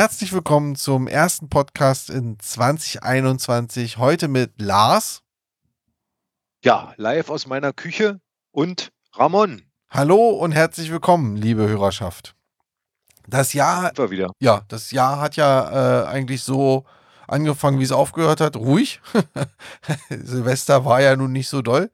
[0.00, 3.98] Herzlich willkommen zum ersten Podcast in 2021.
[3.98, 5.20] Heute mit Lars.
[6.64, 8.18] Ja, live aus meiner Küche
[8.50, 9.60] und Ramon.
[9.90, 12.34] Hallo und herzlich willkommen, liebe Hörerschaft.
[13.28, 13.92] Das Jahr,
[14.38, 16.86] ja, das Jahr hat ja äh, eigentlich so
[17.28, 18.56] angefangen, wie es aufgehört hat.
[18.56, 19.02] Ruhig.
[20.08, 21.90] Silvester war ja nun nicht so doll.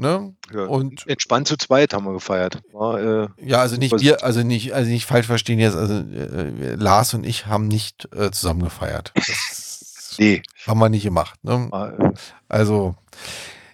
[0.00, 0.34] Ne?
[0.52, 2.62] Ja, Und- entspannt zu zweit haben wir gefeiert.
[2.72, 5.76] War, äh, Ja, also nicht wir, also nicht, also nicht falsch verstehen jetzt.
[5.76, 9.12] Also äh, Lars und ich haben nicht äh, zusammen gefeiert.
[10.10, 11.38] Das nee, haben wir nicht gemacht.
[11.44, 11.68] Ne?
[11.70, 12.12] war, äh,
[12.48, 12.96] Also,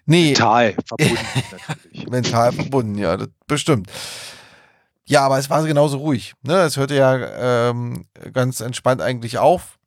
[0.05, 1.19] nee, mental verbunden
[1.57, 2.11] natürlich.
[2.11, 3.91] mental verbunden, ja, das bestimmt.
[5.07, 6.35] Ja, aber es war genauso ruhig.
[6.43, 6.57] Ne?
[6.59, 9.79] Es hörte ja ähm, ganz entspannt eigentlich auf,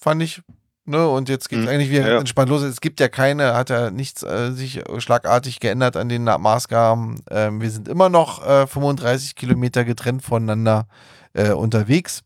[0.00, 0.42] fand ich.
[0.86, 1.08] Ne?
[1.08, 2.62] Und jetzt geht es Mhm, eigentlich wieder ja, entspannt los.
[2.62, 7.20] Es gibt ja keine, hat ja nichts äh, sich schlagartig geändert an den Maßgaben.
[7.30, 10.86] Ähm, wir sind immer noch äh, 35 Kilometer getrennt voneinander
[11.34, 12.22] äh, unterwegs.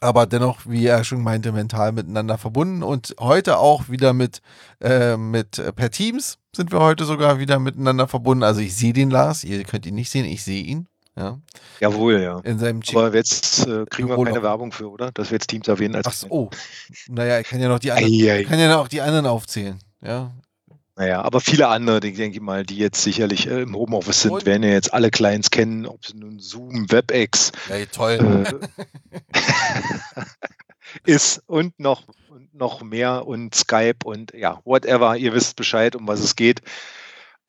[0.00, 4.40] Aber dennoch, wie er schon meinte, mental miteinander verbunden und heute auch wieder mit,
[4.80, 8.42] äh, mit äh, per Teams sind wir heute sogar wieder miteinander verbunden.
[8.42, 10.88] Also ich sehe den Lars, ihr könnt ihn nicht sehen, ich sehe ihn.
[11.16, 11.38] Ja,
[11.80, 12.40] Jawohl, ja.
[12.40, 12.96] in seinem Chip.
[12.96, 15.10] Aber jetzt äh, kriegen wir keine Werbung für, oder?
[15.12, 16.50] Dass wir jetzt Teams erwähnen als Ach so, oh.
[17.08, 18.44] Naja, ich kann ja noch die anderen, Eieiei.
[18.44, 19.78] kann ja noch die anderen aufzählen.
[20.00, 20.32] Ja,
[20.96, 24.46] Naja, aber viele andere, die- denke ich mal, die jetzt sicherlich äh, im Homeoffice sind,
[24.46, 28.44] werden ja jetzt alle Clients kennen, ob sie nun Zoom, WebEx ja toll.
[28.62, 29.18] äh,
[31.04, 36.06] ist und noch, und noch mehr und Skype und ja, whatever, ihr wisst Bescheid, um
[36.08, 36.60] was es geht.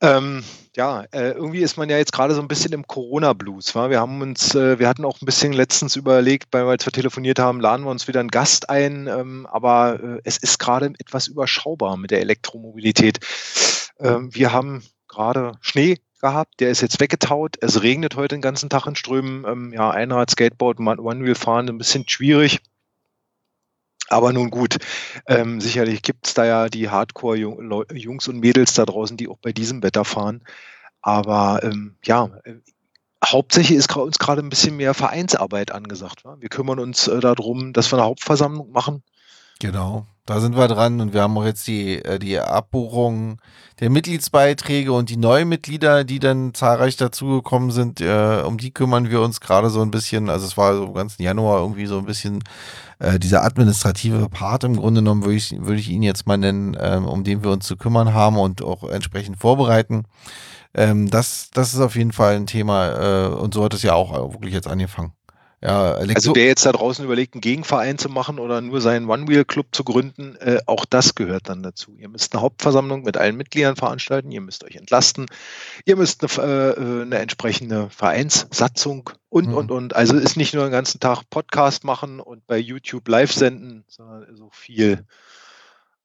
[0.03, 0.43] Ähm,
[0.75, 3.73] ja, äh, irgendwie ist man ja jetzt gerade so ein bisschen im Corona-Blues.
[3.73, 6.91] Wir haben uns, äh, wir hatten auch ein bisschen letztens überlegt, weil wir als wir
[6.91, 10.87] telefoniert haben, laden wir uns wieder einen Gast ein, ähm, aber äh, es ist gerade
[10.99, 13.19] etwas überschaubar mit der Elektromobilität.
[13.97, 17.55] Ähm, wir haben gerade Schnee gehabt, der ist jetzt weggetaut.
[17.61, 19.45] Es regnet heute den ganzen Tag in Strömen.
[19.47, 22.59] Ähm, ja, Einrad, Skateboard, One-Wheel fahren, ein bisschen schwierig.
[24.13, 24.77] Aber nun gut,
[25.27, 29.51] ähm, sicherlich gibt es da ja die Hardcore-Jungs und Mädels da draußen, die auch bei
[29.51, 30.41] diesem Wetter fahren.
[31.01, 32.55] Aber ähm, ja, äh,
[33.23, 36.25] hauptsächlich ist uns gerade ein bisschen mehr Vereinsarbeit angesagt.
[36.25, 36.37] Wa?
[36.39, 39.03] Wir kümmern uns äh, darum, dass wir eine Hauptversammlung machen.
[39.59, 43.41] Genau, da sind wir dran und wir haben auch jetzt die, äh, die Abbuchung
[43.81, 49.09] der Mitgliedsbeiträge und die neuen Mitglieder, die dann zahlreich dazugekommen sind, äh, um die kümmern
[49.09, 50.29] wir uns gerade so ein bisschen.
[50.29, 52.43] Also es war so im ganzen Januar irgendwie so ein bisschen
[52.99, 56.77] äh, dieser administrative Part im Grunde genommen, würde ich, würde ich ihn jetzt mal nennen,
[56.79, 60.05] ähm, um den wir uns zu kümmern haben und auch entsprechend vorbereiten.
[60.73, 63.93] Ähm, das, das ist auf jeden Fall ein Thema äh, und so hat es ja
[63.93, 65.11] auch äh, wirklich jetzt angefangen.
[65.65, 69.67] Ja, Also wer jetzt da draußen überlegt, einen Gegenverein zu machen oder nur seinen One-Wheel-Club
[69.71, 71.95] zu gründen, äh, auch das gehört dann dazu.
[71.97, 75.27] Ihr müsst eine Hauptversammlung mit allen Mitgliedern veranstalten, ihr müsst euch entlasten,
[75.85, 79.53] ihr müsst eine, äh, eine entsprechende Vereinssatzung und, Mhm.
[79.53, 79.95] und, und.
[79.95, 84.35] Also ist nicht nur den ganzen Tag Podcast machen und bei YouTube live senden, sondern
[84.35, 85.05] so viel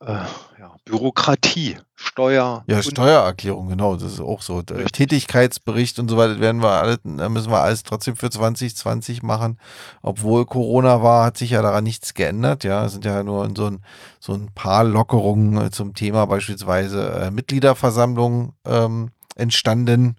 [0.00, 0.12] äh,
[0.60, 2.62] ja, Bürokratie, Steuer.
[2.66, 4.58] Ja, Steuererklärung, genau, das ist auch so.
[4.58, 4.92] Richtig.
[4.92, 9.58] Tätigkeitsbericht und so weiter werden wir alle, müssen wir alles trotzdem für 2020 machen.
[10.02, 12.64] Obwohl Corona war, hat sich ja daran nichts geändert.
[12.64, 13.80] Ja, es sind ja nur so ein,
[14.20, 20.16] so ein paar Lockerungen äh, zum Thema beispielsweise äh, Mitgliederversammlung ähm, entstanden.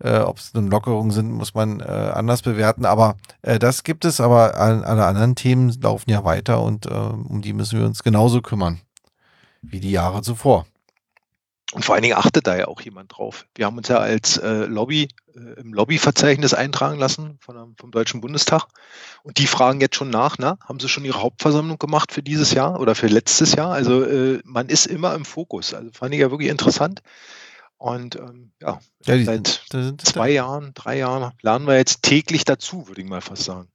[0.00, 2.84] Äh, Ob es nun Lockerungen sind, muss man äh, anders bewerten.
[2.86, 6.90] Aber äh, das gibt es, aber all- alle anderen Themen laufen ja weiter und äh,
[6.90, 8.80] um die müssen wir uns genauso kümmern
[9.62, 10.66] wie die Jahre zuvor.
[11.72, 13.46] Und vor allen Dingen achtet da ja auch jemand drauf.
[13.54, 18.22] Wir haben uns ja als äh, Lobby äh, im Lobbyverzeichnis eintragen lassen von, vom Deutschen
[18.22, 18.68] Bundestag.
[19.22, 22.52] Und die fragen jetzt schon nach, na, haben sie schon ihre Hauptversammlung gemacht für dieses
[22.52, 23.70] Jahr oder für letztes Jahr?
[23.70, 25.74] Also äh, man ist immer im Fokus.
[25.74, 27.02] Also fand ich ja wirklich interessant.
[27.76, 32.02] Und ähm, ja, Ja, die, seit da sind, zwei Jahren, drei Jahren lernen wir jetzt
[32.02, 33.68] täglich dazu, würde ich mal fast sagen.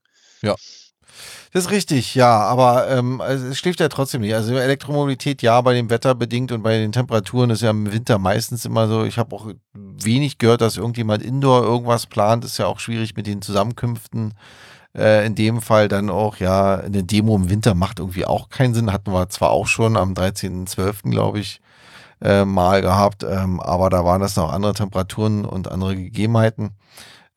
[1.52, 4.34] Das ist richtig, ja, aber ähm, also es schläft ja trotzdem nicht.
[4.34, 8.18] Also Elektromobilität, ja, bei dem Wetter bedingt und bei den Temperaturen ist ja im Winter
[8.18, 9.04] meistens immer so.
[9.04, 12.44] Ich habe auch wenig gehört, dass irgendjemand indoor irgendwas plant.
[12.44, 14.34] Ist ja auch schwierig mit den Zusammenkünften.
[14.96, 18.74] Äh, in dem Fall dann auch, ja, eine Demo im Winter macht irgendwie auch keinen
[18.74, 18.92] Sinn.
[18.92, 21.60] Hatten wir zwar auch schon am 13.12., glaube ich,
[22.20, 26.70] äh, mal gehabt, ähm, aber da waren das noch andere Temperaturen und andere Gegebenheiten.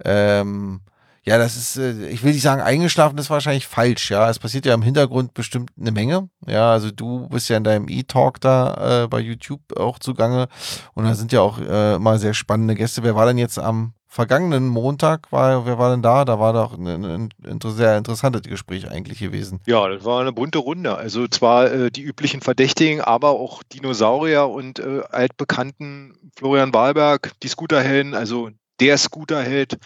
[0.04, 0.82] Ähm,
[1.28, 4.30] ja, das ist, äh, ich will nicht sagen, eingeschlafen ist wahrscheinlich falsch, ja.
[4.30, 6.30] Es passiert ja im Hintergrund bestimmt eine Menge.
[6.48, 10.48] Ja, also du bist ja in deinem E-Talk da äh, bei YouTube auch zugange
[10.94, 13.04] und da sind ja auch äh, immer sehr spannende Gäste.
[13.04, 15.30] Wer war denn jetzt am vergangenen Montag?
[15.34, 16.24] War, wer war denn da?
[16.24, 19.60] Da war doch ein, ein, ein sehr interessantes Gespräch eigentlich gewesen.
[19.66, 20.96] Ja, das war eine bunte Runde.
[20.96, 27.50] Also zwar äh, die üblichen Verdächtigen, aber auch Dinosaurier und äh, altbekannten Florian Wahlberg, die
[27.50, 28.50] Scooterhelden, also
[28.80, 29.78] der Scooterheld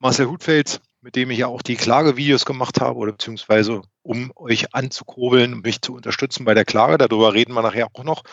[0.00, 4.74] Marcel Hutfels mit dem ich ja auch die Klagevideos gemacht habe oder beziehungsweise um euch
[4.74, 6.98] anzukurbeln und mich zu unterstützen bei der Klage.
[6.98, 8.24] Darüber reden wir nachher auch noch.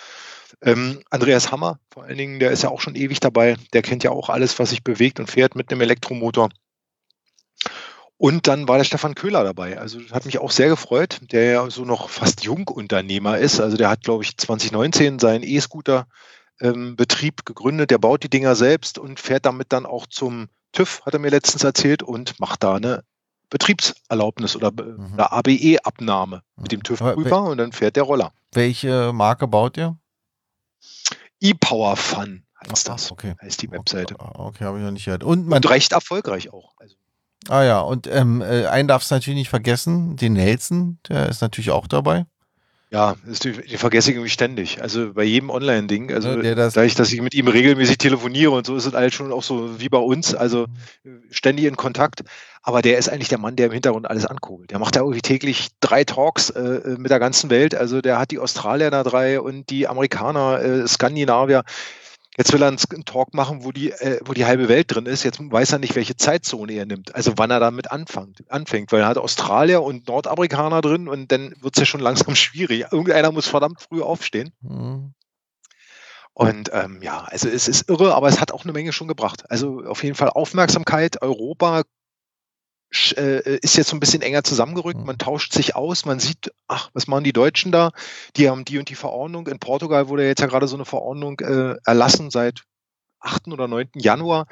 [0.62, 3.56] Ähm, Andreas Hammer, vor allen Dingen, der ist ja auch schon ewig dabei.
[3.72, 6.50] Der kennt ja auch alles, was sich bewegt und fährt mit einem Elektromotor.
[8.18, 9.80] Und dann war der Stefan Köhler dabei.
[9.80, 13.62] Also hat mich auch sehr gefreut, der ja so noch fast Jungunternehmer ist.
[13.62, 16.08] Also der hat, glaube ich, 2019 seinen E-Scooter
[16.60, 17.90] ähm, Betrieb gegründet.
[17.90, 21.32] Der baut die Dinger selbst und fährt damit dann auch zum TÜV, hat er mir
[21.32, 23.04] letztens erzählt, und macht da eine
[23.50, 25.14] Betriebserlaubnis oder mhm.
[25.14, 28.32] eine ABE-Abnahme mit dem TÜV-Prüfer und dann fährt der Roller.
[28.52, 29.98] Welche Marke baut ihr?
[31.40, 33.12] E-Power Fun heißt das.
[33.12, 33.36] Okay.
[33.42, 34.16] Heißt die Webseite.
[34.18, 35.24] Okay, okay habe ich noch nicht gehört.
[35.24, 36.74] Und, man, und recht erfolgreich auch.
[36.78, 36.96] Also.
[37.48, 41.42] Ah ja, und ähm, äh, einen darfst du natürlich nicht vergessen, den Nelson, der ist
[41.42, 42.26] natürlich auch dabei.
[42.96, 44.82] Ja, das, die vergesse ich irgendwie ständig.
[44.82, 46.14] Also bei jedem Online-Ding.
[46.14, 49.14] Also ja, das dadurch, dass ich mit ihm regelmäßig telefoniere und so ist es halt
[49.14, 50.34] schon auch so wie bei uns.
[50.34, 50.68] Also
[51.04, 51.24] mhm.
[51.30, 52.22] ständig in Kontakt.
[52.64, 54.72] Aber der ist eigentlich der Mann, der im Hintergrund alles ankurbelt.
[54.72, 57.76] Der macht ja irgendwie täglich drei Talks äh, äh, mit der ganzen Welt.
[57.76, 61.64] Also der hat die Australier da drei und die Amerikaner, äh, Skandinavier.
[62.38, 65.24] Jetzt will er einen Talk machen, wo die, äh, wo die halbe Welt drin ist.
[65.24, 67.16] Jetzt weiß er nicht, welche Zeitzone er nimmt.
[67.16, 68.92] Also wann er damit anfängt, anfängt.
[68.92, 72.86] Weil er hat Australier und Nordamerikaner drin und dann wird es ja schon langsam schwierig.
[72.92, 74.52] Irgendeiner muss verdammt früh aufstehen.
[74.62, 75.14] Mhm.
[76.34, 79.50] Und ähm, ja, also es ist irre, aber es hat auch eine Menge schon gebracht.
[79.50, 81.22] Also auf jeden Fall Aufmerksamkeit.
[81.22, 81.84] Europa
[83.18, 85.00] äh, ist jetzt so ein bisschen enger zusammengerückt.
[85.00, 85.06] Mhm.
[85.06, 87.92] Man tauscht sich aus, man sieht, ach, was machen die Deutschen da?
[88.36, 89.48] Die haben die und die Verordnung.
[89.48, 92.64] In Portugal wurde jetzt ja gerade so eine Verordnung äh, erlassen seit
[93.20, 93.48] 8.
[93.48, 93.90] oder 9.
[93.96, 94.48] Januar.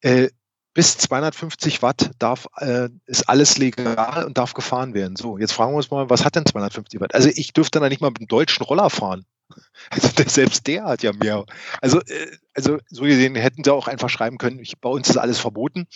[0.00, 0.28] Äh,
[0.72, 5.16] bis 250 Watt darf, äh, ist alles legal und darf gefahren werden.
[5.16, 7.14] So, jetzt fragen wir uns mal, was hat denn 250 Watt?
[7.14, 9.24] Also ich dürfte da nicht mal mit einem deutschen Roller fahren.
[9.90, 11.44] Also der, selbst der hat ja mehr.
[11.80, 15.16] Also, äh, also so gesehen hätten sie auch einfach schreiben können, ich, bei uns ist
[15.16, 15.88] alles verboten.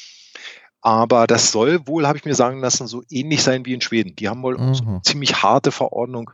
[0.84, 4.14] Aber das soll wohl, habe ich mir sagen lassen, so ähnlich sein wie in Schweden.
[4.16, 4.74] Die haben wohl mhm.
[4.74, 6.30] so eine ziemlich harte Verordnung.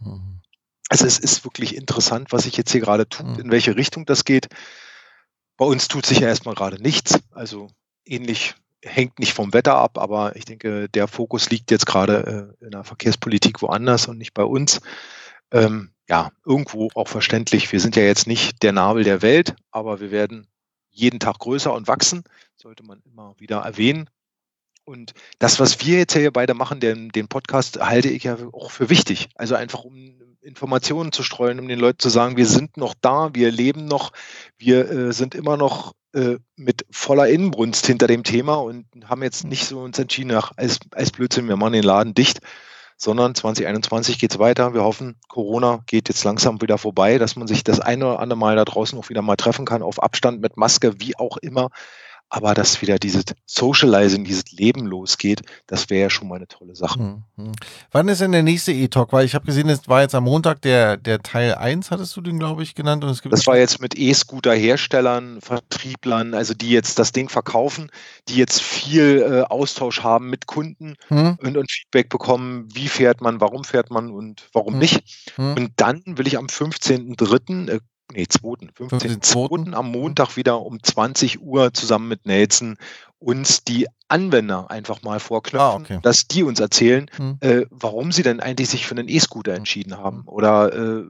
[0.00, 0.40] Mhm.
[0.88, 3.38] Also es ist wirklich interessant, was sich jetzt hier gerade tut, mhm.
[3.38, 4.48] in welche Richtung das geht.
[5.56, 7.20] Bei uns tut sich ja erstmal gerade nichts.
[7.30, 7.68] Also
[8.04, 12.64] ähnlich hängt nicht vom Wetter ab, aber ich denke, der Fokus liegt jetzt gerade äh,
[12.64, 14.80] in der Verkehrspolitik woanders und nicht bei uns.
[15.52, 17.70] Ähm, ja, irgendwo auch verständlich.
[17.70, 20.48] Wir sind ja jetzt nicht der Nabel der Welt, aber wir werden
[20.92, 22.22] jeden Tag größer und wachsen,
[22.56, 24.08] sollte man immer wieder erwähnen.
[24.84, 28.70] Und das, was wir jetzt hier beide machen, den, den Podcast, halte ich ja auch
[28.70, 29.28] für wichtig.
[29.36, 33.30] Also einfach um Informationen zu streuen, um den Leuten zu sagen, wir sind noch da,
[33.32, 34.12] wir leben noch,
[34.58, 39.44] wir äh, sind immer noch äh, mit voller Inbrunst hinter dem Thema und haben jetzt
[39.44, 42.40] nicht so uns entschieden, ach, als, als Blödsinn, wir machen den Laden dicht,
[42.96, 44.74] sondern 2021 geht es weiter.
[44.74, 48.38] Wir hoffen, Corona geht jetzt langsam wieder vorbei, dass man sich das eine oder andere
[48.38, 51.70] Mal da draußen auch wieder mal treffen kann, auf Abstand mit Maske, wie auch immer
[52.32, 56.74] aber dass wieder dieses Socializing, dieses Leben losgeht, das wäre ja schon mal eine tolle
[56.74, 56.98] Sache.
[56.98, 57.52] Mhm.
[57.90, 59.12] Wann ist denn der nächste E-Talk?
[59.12, 62.22] Weil ich habe gesehen, es war jetzt am Montag der, der Teil 1, hattest du
[62.22, 63.04] den, glaube ich, genannt.
[63.04, 67.90] Und es gibt das war jetzt mit E-Scooter-Herstellern, Vertrieblern, also die jetzt das Ding verkaufen,
[68.28, 71.36] die jetzt viel äh, Austausch haben mit Kunden mhm.
[71.42, 74.80] und, und, Feedback bekommen, wie fährt man, warum fährt man und warum mhm.
[74.80, 75.32] nicht.
[75.36, 75.52] Mhm.
[75.52, 77.80] Und dann will ich am 15.03., äh,
[78.12, 79.72] nee, 2., 15.2.
[79.72, 82.76] am Montag wieder um 20 Uhr zusammen mit Nelson
[83.18, 85.98] uns die Anwender einfach mal vorknöpfen, ah, okay.
[86.02, 87.38] dass die uns erzählen, hm.
[87.40, 91.04] äh, warum sie denn eigentlich sich für einen E-Scooter entschieden haben oder äh,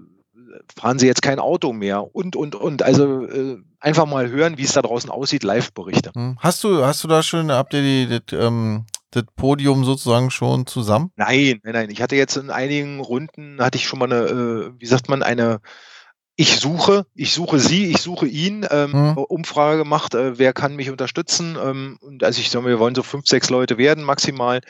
[0.76, 2.82] fahren sie jetzt kein Auto mehr und, und, und.
[2.82, 6.12] Also äh, einfach mal hören, wie es da draußen aussieht, Live-Berichte.
[6.14, 6.36] Hm.
[6.38, 10.66] Hast du, hast du da schon, habt ihr die, das, ähm, das Podium sozusagen schon
[10.66, 11.10] zusammen?
[11.16, 11.90] Nein, nein, nein.
[11.90, 15.22] Ich hatte jetzt in einigen Runden, hatte ich schon mal eine, äh, wie sagt man,
[15.22, 15.60] eine
[16.36, 19.18] ich suche, ich suche sie, ich suche ihn, ähm, mhm.
[19.18, 21.56] Umfrage gemacht, äh, wer kann mich unterstützen.
[21.62, 24.60] Ähm, und also ich sage, wir wollen so fünf, sechs Leute werden maximal.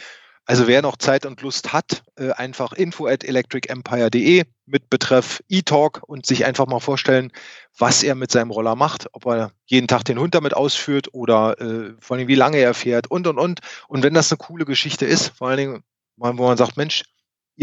[0.45, 6.02] Also wer noch Zeit und Lust hat, äh, einfach info at electricempire.de mit Betreff E-Talk
[6.04, 7.31] und sich einfach mal vorstellen,
[7.78, 11.61] was er mit seinem Roller macht, ob er jeden Tag den Hund damit ausführt oder
[11.61, 13.61] äh, vor allem wie lange er fährt und und und.
[13.87, 15.85] Und wenn das eine coole Geschichte ist, vor allen Dingen,
[16.16, 17.04] wo man sagt, Mensch,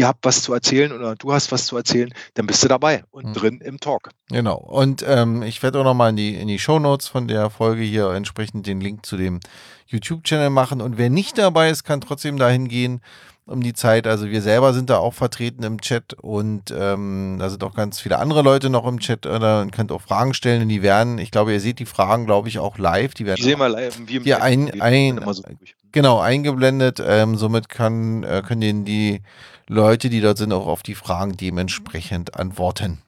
[0.00, 3.04] ihr habt was zu erzählen oder du hast was zu erzählen, dann bist du dabei
[3.10, 3.32] und mhm.
[3.34, 4.08] drin im Talk.
[4.30, 4.56] Genau.
[4.56, 8.08] Und ähm, ich werde auch nochmal in die, in die Shownotes von der Folge hier
[8.10, 9.40] entsprechend den Link zu dem
[9.88, 10.80] YouTube-Channel machen.
[10.80, 13.02] Und wer nicht dabei ist, kann trotzdem dahin gehen
[13.44, 14.06] um die Zeit.
[14.06, 18.00] Also wir selber sind da auch vertreten im Chat und ähm, da sind auch ganz
[18.00, 19.26] viele andere Leute noch im Chat.
[19.26, 22.48] Oder könnt auch Fragen stellen und die werden, ich glaube, ihr seht die Fragen, glaube
[22.48, 23.12] ich, auch live.
[23.12, 23.98] Die werden die sehen wir live.
[23.98, 25.42] Im hier ein, ein, so
[25.92, 27.02] genau, eingeblendet.
[27.04, 29.20] Ähm, somit kann, äh, können die
[29.70, 33.00] Leute, die dort sind, auch auf die Fragen dementsprechend antworten.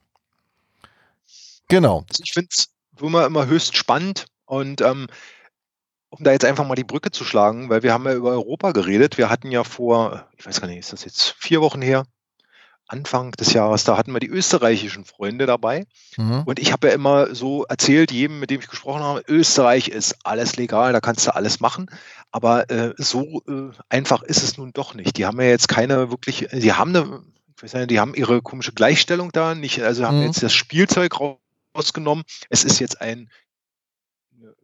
[1.67, 2.05] Genau.
[2.07, 2.69] Also ich finde es
[3.01, 5.07] immer, immer höchst spannend und ähm,
[6.07, 8.71] um da jetzt einfach mal die Brücke zu schlagen, weil wir haben ja über Europa
[8.71, 9.17] geredet.
[9.17, 12.05] Wir hatten ja vor, ich weiß gar nicht, ist das jetzt vier Wochen her?
[12.87, 15.85] Anfang des Jahres, da hatten wir die österreichischen Freunde dabei.
[16.15, 16.43] Mhm.
[16.45, 20.15] Und ich habe ja immer so erzählt, jedem, mit dem ich gesprochen habe, Österreich ist
[20.23, 21.89] alles legal, da kannst du alles machen.
[22.33, 25.17] Aber äh, so äh, einfach ist es nun doch nicht.
[25.17, 27.21] Die haben ja jetzt keine wirklich, die haben eine,
[27.55, 30.25] ich weiß nicht, die haben ihre komische Gleichstellung da, nicht, also haben mhm.
[30.25, 31.13] jetzt das Spielzeug
[31.75, 32.23] rausgenommen.
[32.49, 33.29] Es ist jetzt ein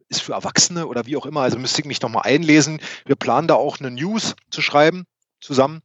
[0.08, 1.42] ist für Erwachsene oder wie auch immer.
[1.42, 2.80] Also müsste ich mich nochmal einlesen.
[3.06, 5.04] Wir planen da auch eine News zu schreiben,
[5.40, 5.82] zusammen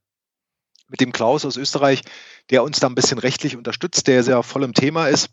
[0.88, 2.02] mit dem Klaus aus Österreich,
[2.50, 5.30] der uns da ein bisschen rechtlich unterstützt, der sehr voll im Thema ist.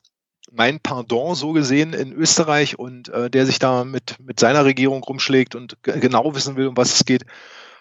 [0.54, 5.02] Mein Pardon so gesehen in Österreich und äh, der sich da mit, mit seiner Regierung
[5.02, 7.24] rumschlägt und genau wissen will, um was es geht.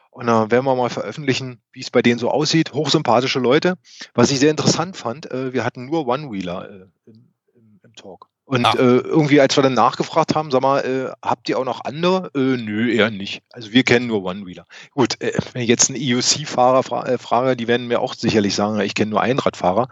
[0.09, 2.73] Und da werden wir mal veröffentlichen, wie es bei denen so aussieht.
[2.73, 3.75] Hochsympathische Leute.
[4.13, 8.30] Was ich sehr interessant fand, äh, wir hatten nur One-Wheeler äh, im, im, im Talk.
[8.45, 8.73] Und ah.
[8.73, 12.31] äh, irgendwie, als wir dann nachgefragt haben, sag mal, äh, habt ihr auch noch andere?
[12.35, 13.43] Äh, nö, eher nicht.
[13.51, 14.65] Also wir kennen nur One-Wheeler.
[14.91, 18.55] Gut, äh, wenn ich jetzt einen EUC-Fahrer fra äh, frage, die werden mir auch sicherlich
[18.55, 19.87] sagen, ich kenne nur Einradfahrer.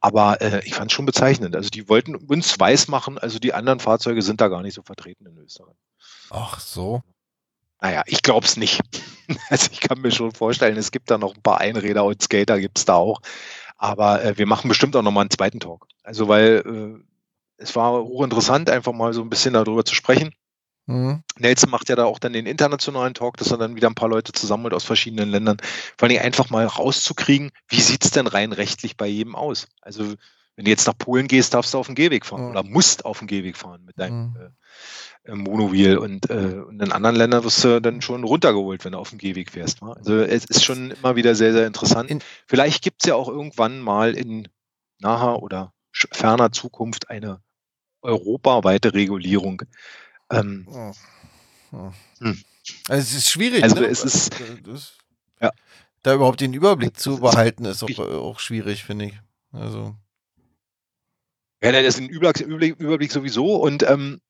[0.00, 1.56] Aber äh, ich fand es schon bezeichnend.
[1.56, 5.26] Also die wollten uns weismachen, also die anderen Fahrzeuge sind da gar nicht so vertreten
[5.26, 5.76] in Österreich.
[6.30, 7.02] Ach so.
[7.80, 8.80] Naja, ich glaube es nicht.
[9.48, 12.60] Also ich kann mir schon vorstellen, es gibt da noch ein paar Einräder und Skater
[12.60, 13.20] gibt es da auch.
[13.78, 15.86] Aber äh, wir machen bestimmt auch nochmal einen zweiten Talk.
[16.02, 17.11] Also weil äh,
[17.62, 20.34] es war hochinteressant, einfach mal so ein bisschen darüber zu sprechen.
[20.86, 21.22] Mhm.
[21.38, 24.08] Nelson macht ja da auch dann den internationalen Talk, dass er dann wieder ein paar
[24.08, 25.58] Leute zusammenholt aus verschiedenen Ländern.
[25.96, 29.68] Vor allem einfach mal rauszukriegen, wie sieht es denn rein rechtlich bei jedem aus?
[29.80, 30.14] Also,
[30.56, 32.50] wenn du jetzt nach Polen gehst, darfst du auf dem Gehweg fahren mhm.
[32.50, 34.36] oder musst auf dem Gehweg fahren mit deinem mhm.
[35.24, 38.92] äh, äh Monowheel und, äh, und in anderen Ländern wirst du dann schon runtergeholt, wenn
[38.92, 39.82] du auf dem Gehweg fährst.
[39.82, 39.94] Ne?
[39.96, 42.10] Also es ist schon immer wieder sehr, sehr interessant.
[42.10, 44.48] In Vielleicht gibt es ja auch irgendwann mal in
[44.98, 47.40] naher oder ferner Zukunft eine
[48.02, 49.62] europaweite Regulierung.
[50.30, 50.92] Ähm, oh.
[51.72, 51.92] Oh.
[52.18, 52.38] Hm.
[52.88, 53.62] Also es ist schwierig.
[53.62, 53.86] Also ne?
[53.86, 54.96] es ist, das,
[55.40, 55.50] ja.
[56.02, 59.20] da überhaupt den Überblick zu behalten, ist auch, auch schwierig, finde ich.
[59.52, 59.96] Also.
[61.62, 64.20] Ja, das ist ein Überblick, Überblick sowieso und ähm,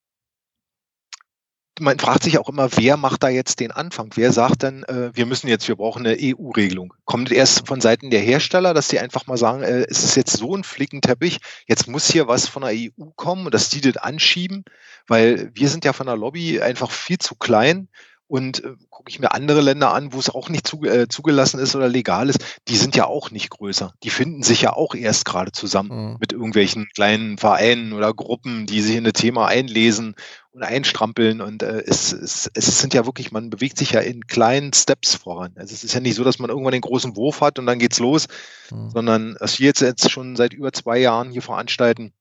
[1.80, 4.10] man fragt sich auch immer, wer macht da jetzt den Anfang?
[4.14, 6.92] Wer sagt dann, äh, wir müssen jetzt, wir brauchen eine EU-Regelung?
[7.04, 10.36] Kommt erst von Seiten der Hersteller, dass sie einfach mal sagen, äh, es ist jetzt
[10.36, 13.96] so ein Flickenteppich, jetzt muss hier was von der EU kommen und dass die das
[13.96, 14.64] anschieben,
[15.06, 17.88] weil wir sind ja von der Lobby einfach viel zu klein
[18.32, 21.60] und äh, gucke ich mir andere Länder an, wo es auch nicht zu, äh, zugelassen
[21.60, 23.92] ist oder legal ist, die sind ja auch nicht größer.
[24.02, 26.16] Die finden sich ja auch erst gerade zusammen mhm.
[26.18, 30.14] mit irgendwelchen kleinen Vereinen oder Gruppen, die sich in das Thema einlesen
[30.52, 31.42] und einstrampeln.
[31.42, 35.14] Und äh, es, es, es sind ja wirklich, man bewegt sich ja in kleinen Steps
[35.14, 35.52] voran.
[35.56, 37.78] Also es ist ja nicht so, dass man irgendwann den großen Wurf hat und dann
[37.78, 38.28] geht's los,
[38.70, 38.88] mhm.
[38.88, 42.14] sondern was wir jetzt, jetzt schon seit über zwei Jahren hier veranstalten,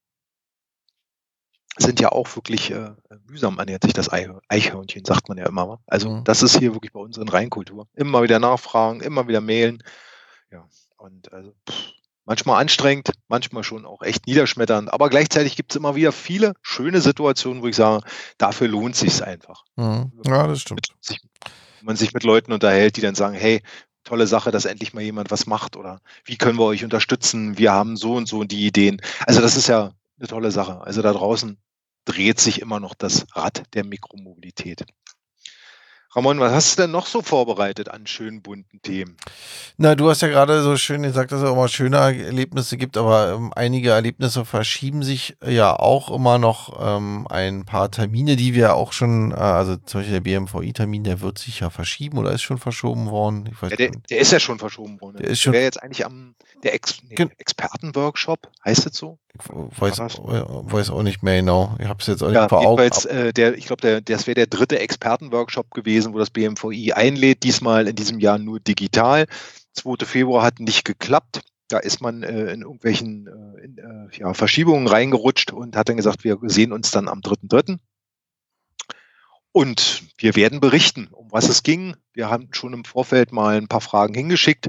[1.78, 2.92] sind ja auch wirklich äh,
[3.28, 5.80] mühsam ernährt sich das Eichhörnchen, sagt man ja immer.
[5.88, 6.24] Also mhm.
[6.24, 7.88] das ist hier wirklich bei uns in Reinkultur.
[7.96, 9.84] Immer wieder nachfragen, immer wieder mailen.
[10.52, 11.94] Ja, und also pff,
[12.26, 17.02] manchmal anstrengend, manchmal schon auch echt niederschmetternd, aber gleichzeitig gibt es immer wieder viele schöne
[17.02, 18.04] Situationen, wo ich sage,
[18.38, 19.64] dafür lohnt sich einfach.
[19.76, 20.12] Mhm.
[20.26, 20.88] Ja, das stimmt.
[21.00, 21.20] Sich,
[21.80, 23.62] wenn man sich mit Leuten unterhält, die dann sagen, hey,
[24.04, 27.58] tolle Sache, dass endlich mal jemand was macht oder wie können wir euch unterstützen?
[27.58, 29.02] Wir haben so und so die Ideen.
[29.26, 30.82] Also das ist ja eine tolle Sache.
[30.82, 31.58] Also da draußen
[32.06, 34.86] dreht sich immer noch das Rad der Mikromobilität.
[36.14, 39.16] Ramon, was hast du denn noch so vorbereitet an schönen bunten Themen?
[39.78, 42.98] Na, du hast ja gerade so schön gesagt, dass es auch mal schöne Erlebnisse gibt,
[42.98, 48.54] aber ähm, einige Erlebnisse verschieben sich ja auch immer noch ähm, ein paar Termine, die
[48.54, 52.34] wir auch schon, äh, also zum Beispiel der BMVI-Termin, der wird sich ja verschieben oder
[52.34, 53.50] ist schon verschoben worden.
[53.62, 55.18] Ja, der, der, ist ja schon verschoben worden.
[55.18, 55.54] Der ist schon.
[55.54, 59.18] Wäre jetzt eigentlich am der Ex nee, Expertenworkshop, heißt es so?
[59.34, 61.76] Ich weiß, weiß auch nicht mehr genau.
[61.80, 62.90] Ich habe es jetzt auch ja, nicht vor Augen.
[63.08, 67.44] Äh, der, ich glaube, das wäre der dritte Expertenworkshop gewesen, wo das BMVI einlädt.
[67.44, 69.26] Diesmal in diesem Jahr nur digital.
[69.74, 70.06] 2.
[70.06, 71.42] Februar hat nicht geklappt.
[71.68, 75.98] Da ist man äh, in irgendwelchen äh, in, äh, ja, Verschiebungen reingerutscht und hat dann
[75.98, 77.78] gesagt, wir sehen uns dann am 3.3.
[79.54, 81.96] Und wir werden berichten, um was es ging.
[82.14, 84.68] Wir haben schon im Vorfeld mal ein paar Fragen hingeschickt,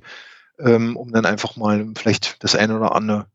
[0.59, 3.27] ähm, um dann einfach mal vielleicht das eine oder andere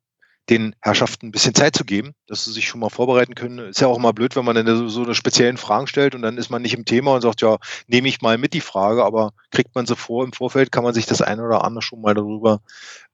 [0.49, 3.59] den Herrschaften ein bisschen Zeit zu geben, dass sie sich schon mal vorbereiten können.
[3.59, 6.37] Ist ja auch immer blöd, wenn man dann so eine speziellen Fragen stellt und dann
[6.37, 9.33] ist man nicht im Thema und sagt, ja, nehme ich mal mit die Frage, aber
[9.51, 12.13] kriegt man sie vor im Vorfeld, kann man sich das eine oder andere schon mal
[12.13, 12.61] darüber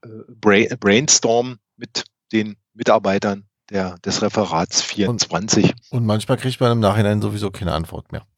[0.04, 5.74] äh, brainstormen mit den Mitarbeitern der, des Referats 24.
[5.90, 8.26] Und, manchmal kriegt man im Nachhinein sowieso keine Antwort mehr.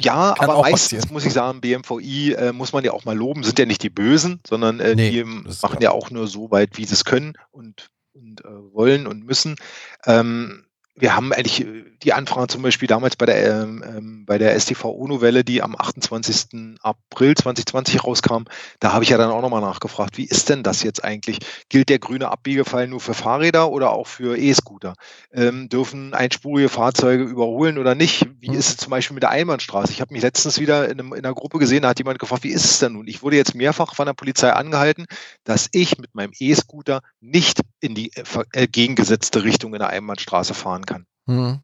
[0.00, 1.12] Ja, Kann aber meistens passieren.
[1.12, 3.90] muss ich sagen, BMVI äh, muss man ja auch mal loben, sind ja nicht die
[3.90, 7.32] Bösen, sondern äh, nee, die machen ja auch nur so weit, wie sie es können
[7.50, 9.56] und, und äh, wollen und müssen.
[10.04, 10.67] Ähm,
[11.00, 11.64] wir haben eigentlich,
[12.02, 16.78] die Anfrage zum Beispiel damals bei der, ähm, ähm bei der STV-UNO-Welle, die am 28.
[16.82, 18.44] April 2020 rauskam,
[18.80, 21.38] da habe ich ja dann auch nochmal nachgefragt, wie ist denn das jetzt eigentlich?
[21.68, 24.94] Gilt der grüne Abbiegefall nur für Fahrräder oder auch für E-Scooter?
[25.32, 28.26] Ähm, dürfen einspurige Fahrzeuge überholen oder nicht?
[28.40, 28.54] Wie hm.
[28.54, 29.92] ist es zum Beispiel mit der Einbahnstraße?
[29.92, 32.44] Ich habe mich letztens wieder in, einem, in einer Gruppe gesehen, da hat jemand gefragt,
[32.44, 33.06] wie ist es denn nun?
[33.06, 35.06] Ich wurde jetzt mehrfach von der Polizei angehalten,
[35.44, 40.84] dass ich mit meinem E-Scooter nicht in die äh, entgegengesetzte Richtung in der Einbahnstraße fahren
[40.84, 40.87] kann.
[41.26, 41.60] Mhm.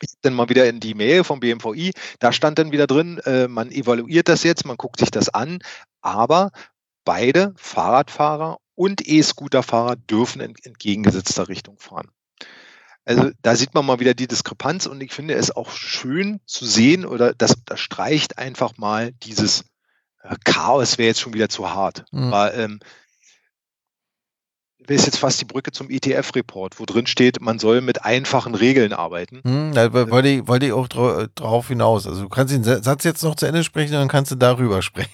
[0.00, 3.46] Ich dann mal wieder in die Mail vom BMVI, da stand dann wieder drin, äh,
[3.46, 5.60] man evaluiert das jetzt, man guckt sich das an,
[6.00, 6.50] aber
[7.04, 12.10] beide Fahrradfahrer und E-Scooterfahrer dürfen in entgegengesetzter Richtung fahren.
[13.04, 16.64] Also da sieht man mal wieder die Diskrepanz und ich finde es auch schön zu
[16.64, 19.64] sehen oder das unterstreicht einfach mal dieses
[20.22, 22.04] äh, Chaos wäre jetzt schon wieder zu hart.
[22.12, 22.24] Mhm.
[22.24, 22.80] Aber ähm,
[24.88, 28.92] ist jetzt fast die Brücke zum ETF-Report, wo drin steht, man soll mit einfachen Regeln
[28.92, 29.40] arbeiten.
[29.44, 32.06] Hm, da wollte ich, wollte ich auch drauf hinaus.
[32.06, 35.10] Also du kannst den Satz jetzt noch zu Ende sprechen, dann kannst du darüber sprechen.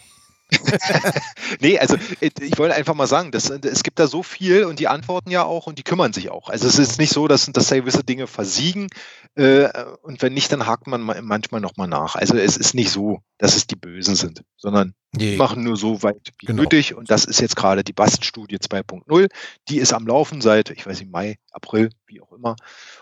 [1.60, 4.88] nee, also ich wollte einfach mal sagen, dass, es gibt da so viel und die
[4.88, 6.48] antworten ja auch und die kümmern sich auch.
[6.48, 8.88] Also es ist nicht so, dass, dass gewisse Dinge versiegen
[9.36, 9.68] äh,
[10.02, 12.16] und wenn nicht, dann hakt man manchmal nochmal nach.
[12.16, 16.02] Also es ist nicht so, dass es die Bösen sind, sondern die machen nur so
[16.02, 16.62] weit wie genau.
[16.62, 19.28] nötig und das ist jetzt gerade die BAST-Studie 2.0.
[19.68, 22.56] Die ist am Laufen seit, ich weiß nicht, Mai, April, wie auch immer.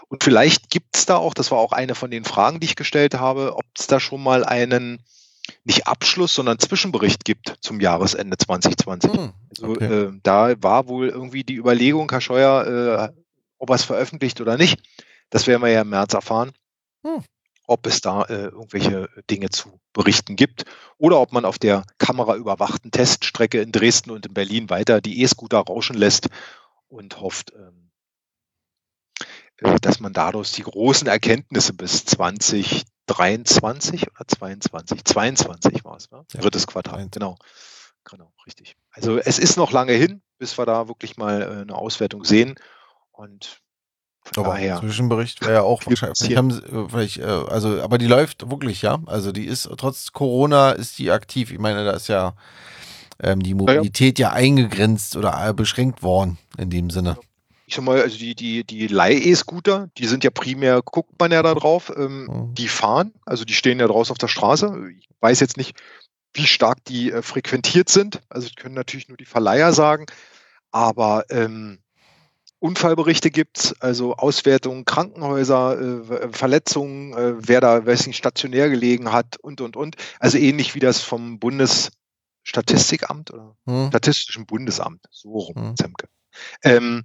[0.08, 2.76] Und vielleicht gibt es da auch, das war auch eine von den Fragen, die ich
[2.76, 5.02] gestellt habe, ob es da schon mal einen
[5.64, 9.12] nicht Abschluss, sondern Zwischenbericht gibt zum Jahresende 2020.
[9.12, 9.84] Hm, also okay.
[9.84, 13.22] äh, da war wohl irgendwie die Überlegung, Herr Scheuer, äh,
[13.58, 14.82] ob er es veröffentlicht oder nicht.
[15.30, 16.52] Das werden wir ja im März erfahren.
[17.04, 17.22] Hm.
[17.66, 20.64] Ob es da äh, irgendwelche Dinge zu berichten gibt
[20.96, 25.58] oder ob man auf der kameraüberwachten Teststrecke in Dresden und in Berlin weiter die E-Scooter
[25.58, 26.28] rauschen lässt
[26.88, 27.87] und hofft, ähm, äh,
[29.80, 35.04] dass man dadurch die großen Erkenntnisse bis 20 23 oder 22?
[35.04, 36.24] 22 war es, ne?
[36.32, 36.40] Ja.
[36.40, 37.36] Drittes Quartal, genau.
[38.08, 38.76] Genau, richtig.
[38.90, 42.54] Also es ist noch lange hin, bis wir da wirklich mal äh, eine Auswertung sehen.
[43.10, 43.60] Und
[44.36, 44.78] aber daher.
[44.78, 46.36] Zwischenbericht wäre ja auch wahrscheinlich.
[46.36, 48.98] Haben, äh, vielleicht, äh, also, aber die läuft wirklich, ja.
[49.06, 51.50] Also die ist trotz Corona ist die aktiv.
[51.50, 52.34] Ich meine, da ist ja
[53.20, 54.28] ähm, die Mobilität ja.
[54.28, 57.18] ja eingegrenzt oder beschränkt worden in dem Sinne.
[57.68, 61.42] Ich sag mal, also die, die, die Leih-E-Scooter, die sind ja primär, guckt man ja
[61.42, 62.54] da drauf, ähm, mhm.
[62.54, 64.74] die fahren, also die stehen ja draußen auf der Straße.
[64.98, 65.76] Ich weiß jetzt nicht,
[66.32, 68.22] wie stark die äh, frequentiert sind.
[68.30, 70.06] Also können natürlich nur die Verleiher sagen.
[70.70, 71.80] Aber ähm,
[72.58, 79.36] Unfallberichte gibt es, also Auswertungen, Krankenhäuser, äh, Verletzungen, äh, wer da weiß stationär gelegen hat
[79.42, 79.96] und und und.
[80.20, 83.88] Also ähnlich wie das vom Bundesstatistikamt oder hm.
[83.88, 85.76] Statistischen Bundesamt, so rum, hm.
[85.76, 86.08] Zemke.
[86.64, 87.04] Ähm,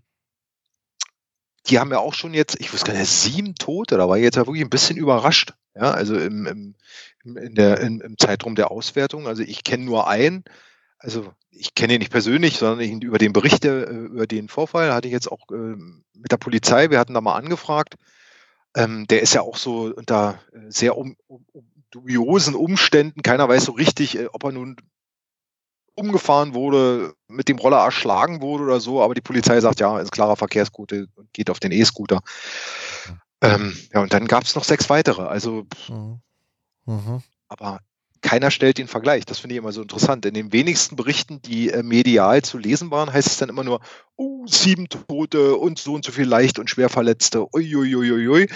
[1.67, 4.23] die haben ja auch schon jetzt, ich wusste gar nicht, sieben Tote, da war ich
[4.23, 5.53] jetzt ja wirklich ein bisschen überrascht.
[5.75, 9.27] Ja, also im, im, in der, im, im Zeitraum der Auswertung.
[9.27, 10.43] Also ich kenne nur einen,
[10.99, 14.93] also ich kenne ihn nicht persönlich, sondern ich, über den Bericht, äh, über den Vorfall
[14.93, 15.75] hatte ich jetzt auch äh,
[16.13, 17.95] mit der Polizei, wir hatten da mal angefragt.
[18.75, 21.45] Ähm, der ist ja auch so unter äh, sehr um, um,
[21.91, 23.21] dubiosen Umständen.
[23.21, 24.77] Keiner weiß so richtig, äh, ob er nun
[25.95, 30.11] umgefahren wurde, mit dem Roller erschlagen wurde oder so, aber die Polizei sagt, ja, ist
[30.11, 32.21] klarer Verkehrsgute und geht auf den E-Scooter.
[33.41, 35.23] Ähm, ja, und dann gab es noch sechs weitere.
[35.23, 36.21] Also, mhm.
[36.85, 37.21] Mhm.
[37.47, 37.79] aber
[38.21, 39.25] keiner stellt den Vergleich.
[39.25, 40.25] Das finde ich immer so interessant.
[40.25, 43.81] In den wenigsten Berichten, die äh, medial zu lesen waren, heißt es dann immer nur,
[44.15, 47.45] oh, sieben Tote und so und so viel leicht und schwer Verletzte.
[47.53, 48.47] Uiuiuiui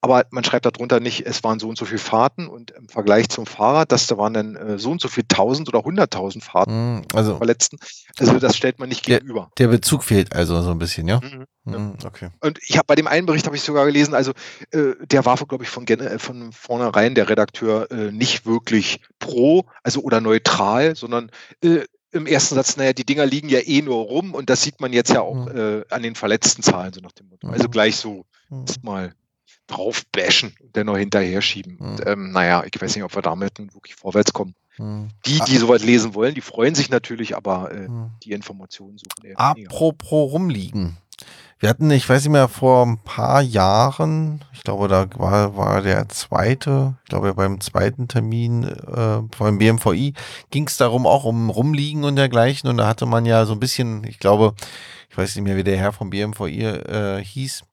[0.00, 3.28] aber man schreibt darunter nicht, es waren so und so viele Fahrten und im Vergleich
[3.28, 6.98] zum Fahrrad, das da waren dann äh, so und so viele tausend oder hunderttausend Fahrten
[6.98, 7.78] hm, also, Verletzten.
[8.18, 9.50] Also das stellt man nicht gegenüber.
[9.58, 11.20] Der Bezug fehlt also so ein bisschen, ja?
[11.20, 12.28] Mhm, mhm, okay.
[12.40, 14.32] Und ich habe bei dem einen Bericht habe ich sogar gelesen, also
[14.70, 19.64] äh, der war, glaube ich, von, äh, von vornherein der Redakteur äh, nicht wirklich pro,
[19.82, 21.30] also oder neutral, sondern
[21.62, 21.80] äh,
[22.12, 24.92] im ersten Satz, naja, die Dinger liegen ja eh nur rum und das sieht man
[24.92, 25.84] jetzt ja auch mhm.
[25.90, 27.48] an den verletzten Zahlen, so nach dem Motto.
[27.48, 27.70] Also mhm.
[27.72, 28.64] gleich so mhm.
[29.66, 31.76] Drauf bashen und dann noch hinterher schieben.
[31.78, 31.86] Mhm.
[31.86, 34.54] Und, ähm, naja, ich weiß nicht, ob wir damit wirklich vorwärts kommen.
[34.78, 35.08] Mhm.
[35.24, 38.10] Die, die sowas lesen wollen, die freuen sich natürlich, aber äh, mhm.
[38.22, 40.96] die Informationen suchen eher Apropos rumliegen.
[41.58, 45.80] Wir hatten, ich weiß nicht mehr, vor ein paar Jahren, ich glaube, da war, war
[45.80, 50.12] der zweite, ich glaube, beim zweiten Termin äh, vom BMVI
[50.50, 52.68] ging es darum, auch um Rumliegen und dergleichen.
[52.68, 54.54] Und da hatte man ja so ein bisschen, ich glaube,
[55.08, 57.64] ich weiß nicht mehr, wie der Herr vom BMVI äh, hieß,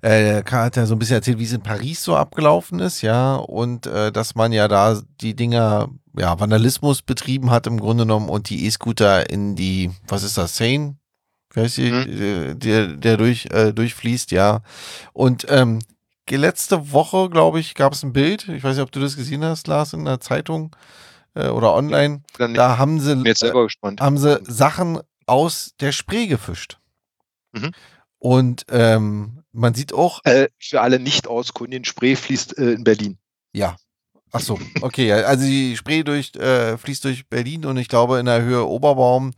[0.00, 3.36] äh, hat ja so ein bisschen erzählt, wie es in Paris so abgelaufen ist, ja,
[3.36, 8.28] und äh, dass man ja da die Dinger, ja, Vandalismus betrieben hat im Grunde genommen
[8.28, 10.96] und die E-Scooter in die, was ist das, Seine?
[11.54, 12.58] Wie heißt die, mhm.
[12.58, 14.62] der, der durch, äh, durchfließt, ja.
[15.12, 15.80] Und ähm,
[16.30, 18.48] letzte Woche, glaube ich, gab es ein Bild.
[18.48, 20.74] Ich weiß nicht, ob du das gesehen hast, Lars, in der Zeitung
[21.34, 22.22] äh, oder online.
[22.38, 24.00] Da haben sie, gespannt.
[24.00, 26.78] haben sie Sachen aus der Spree gefischt.
[27.52, 27.72] Mhm.
[28.18, 30.24] Und ähm, man sieht auch.
[30.24, 33.18] Äh, für alle nicht auskundigen, Spree fließt äh, in Berlin.
[33.52, 33.76] Ja.
[34.32, 35.12] Ach so, okay.
[35.12, 39.32] Also die Spree durch, äh, fließt durch Berlin und ich glaube in der Höhe Oberbaum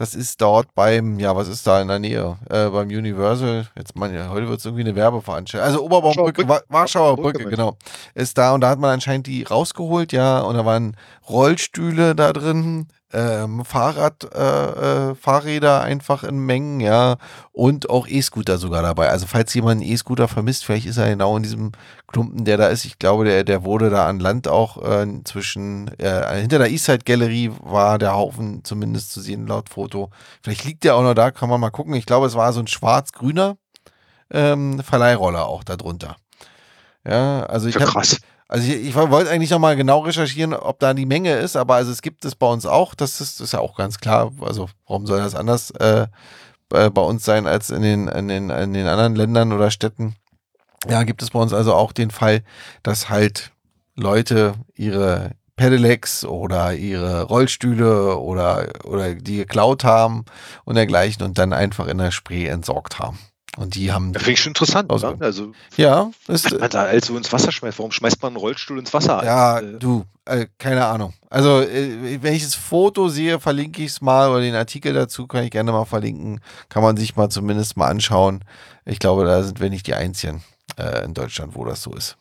[0.00, 2.38] das ist dort beim, ja, was ist da in der Nähe?
[2.48, 3.68] Äh, beim Universal.
[3.76, 5.66] Jetzt man, ja, heute wird es irgendwie eine Werbeveranstaltung.
[5.66, 7.76] Also Oberbaumbrücke, Warschauer Brücke, Brücke, genau.
[8.14, 10.96] Ist da und da hat man anscheinend die rausgeholt, ja, und da waren
[11.28, 17.16] Rollstühle da drin, ähm, Fahrrad, äh, äh, Fahrräder einfach in Mengen, ja,
[17.52, 19.10] und auch E-Scooter sogar dabei.
[19.10, 21.72] Also falls jemand einen E-Scooter vermisst, vielleicht ist er genau in diesem
[22.06, 22.84] Klumpen, der da ist.
[22.84, 27.04] Ich glaube, der, der wurde da an Land auch äh, zwischen, äh, hinter der Eastside
[27.04, 30.10] Gallery war der Haufen zumindest zu sehen laut Foto.
[30.42, 31.94] Vielleicht liegt der auch noch da, kann man mal gucken.
[31.94, 33.56] Ich glaube, es war so ein schwarz-grüner
[34.30, 36.16] ähm, Verleihroller auch darunter.
[37.06, 38.14] Ja, also ich ja, krass.
[38.14, 41.56] Hab, also ich, ich wollte eigentlich noch mal genau recherchieren, ob da die Menge ist,
[41.56, 42.94] aber also es gibt es bei uns auch.
[42.94, 44.32] Das ist, ist ja auch ganz klar.
[44.40, 46.08] Also warum soll das anders äh,
[46.68, 50.16] bei uns sein als in den, in, den, in den anderen Ländern oder Städten?
[50.88, 52.42] Ja, gibt es bei uns also auch den Fall,
[52.82, 53.52] dass halt
[53.96, 60.24] Leute ihre Pedelecs oder ihre Rollstühle oder, oder die geklaut haben
[60.64, 63.18] und dergleichen und dann einfach in der Spree entsorgt haben.
[63.56, 64.12] Und die haben.
[64.12, 67.78] Das finde ich schon interessant, also, also ja, ist, man da also ins Wasser schmeißt.
[67.78, 69.24] Warum schmeißt man einen Rollstuhl ins Wasser?
[69.24, 71.14] Ja, also, du, äh, keine Ahnung.
[71.30, 75.26] Also, äh, wenn ich das Foto sehe, verlinke ich es mal oder den Artikel dazu
[75.26, 76.40] kann ich gerne mal verlinken.
[76.68, 78.44] Kann man sich mal zumindest mal anschauen.
[78.84, 80.44] Ich glaube, da sind wir nicht die Einzigen
[80.76, 82.16] äh, in Deutschland, wo das so ist.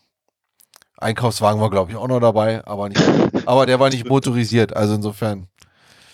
[0.98, 3.02] Einkaufswagen war, glaube ich, auch noch dabei, aber, nicht,
[3.46, 4.76] aber der war nicht motorisiert.
[4.76, 5.48] Also insofern.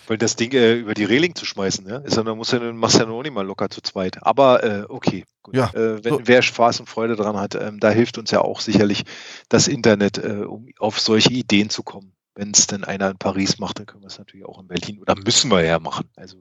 [0.06, 2.60] Weil das Ding äh, über die Reling zu schmeißen, ja, ist ja, dann muss ja,
[2.72, 4.22] machst ja noch nicht mal locker zu zweit.
[4.22, 5.56] Aber äh, okay, gut.
[5.56, 6.20] Ja, äh, wenn, so.
[6.24, 9.04] wer Spaß und Freude dran hat, ähm, da hilft uns ja auch sicherlich
[9.48, 12.12] das Internet, äh, um auf solche Ideen zu kommen.
[12.34, 14.98] Wenn es denn einer in Paris macht, dann können wir es natürlich auch in Berlin
[15.00, 16.08] oder müssen wir ja machen.
[16.16, 16.36] Also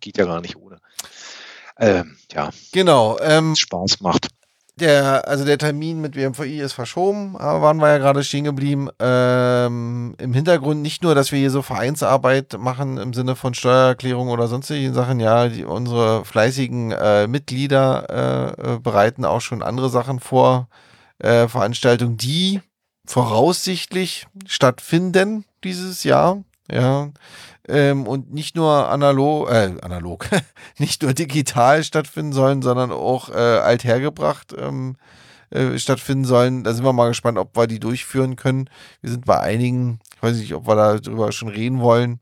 [0.00, 0.80] geht ja gar nicht ohne.
[1.78, 2.50] Ähm, ja.
[2.72, 3.18] Genau.
[3.20, 4.28] Ähm, Spaß macht
[4.80, 8.88] der, also der Termin mit WMVI ist verschoben, aber waren wir ja gerade stehen geblieben.
[8.98, 14.28] Ähm, Im Hintergrund nicht nur, dass wir hier so Vereinsarbeit machen im Sinne von Steuererklärung
[14.28, 19.90] oder sonstigen Sachen, ja, die, unsere fleißigen äh, Mitglieder äh, äh bereiten auch schon andere
[19.90, 20.68] Sachen vor,
[21.18, 22.60] äh, Veranstaltungen, die
[23.06, 26.42] voraussichtlich stattfinden dieses Jahr.
[26.70, 27.10] Ja,
[27.68, 30.26] ähm, und nicht nur analog, äh, analog,
[30.78, 34.96] nicht nur digital stattfinden sollen, sondern auch äh, althergebracht ähm,
[35.50, 36.64] äh, stattfinden sollen.
[36.64, 38.68] Da sind wir mal gespannt, ob wir die durchführen können.
[39.00, 42.20] Wir sind bei einigen, ich weiß nicht, ob wir darüber schon reden wollen,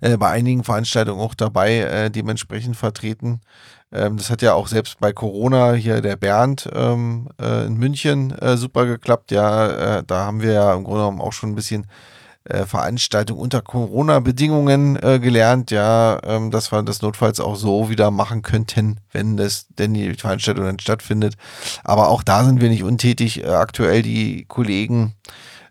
[0.00, 3.40] äh, bei einigen Veranstaltungen auch dabei, äh, dementsprechend vertreten.
[3.92, 8.30] Ähm, das hat ja auch selbst bei Corona hier der Bernd ähm, äh, in München
[8.38, 9.30] äh, super geklappt.
[9.30, 11.86] Ja, äh, da haben wir ja im Grunde genommen auch schon ein bisschen
[12.44, 18.10] äh, Veranstaltung unter Corona-Bedingungen äh, gelernt, ja, ähm, dass wir das notfalls auch so wieder
[18.10, 21.34] machen könnten, wenn das denn die Veranstaltung dann stattfindet.
[21.84, 23.44] Aber auch da sind wir nicht untätig.
[23.44, 25.14] Äh, aktuell die Kollegen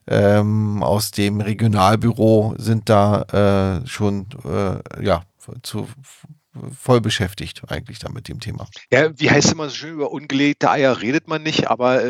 [0.08, 5.24] ähm, aus dem Regionalbüro sind da äh, schon äh, ja
[5.64, 5.88] zu
[6.78, 8.68] voll beschäftigt eigentlich da mit dem Thema.
[8.92, 12.04] Ja, wie heißt es immer so schön, über ungelegte Eier redet man nicht, aber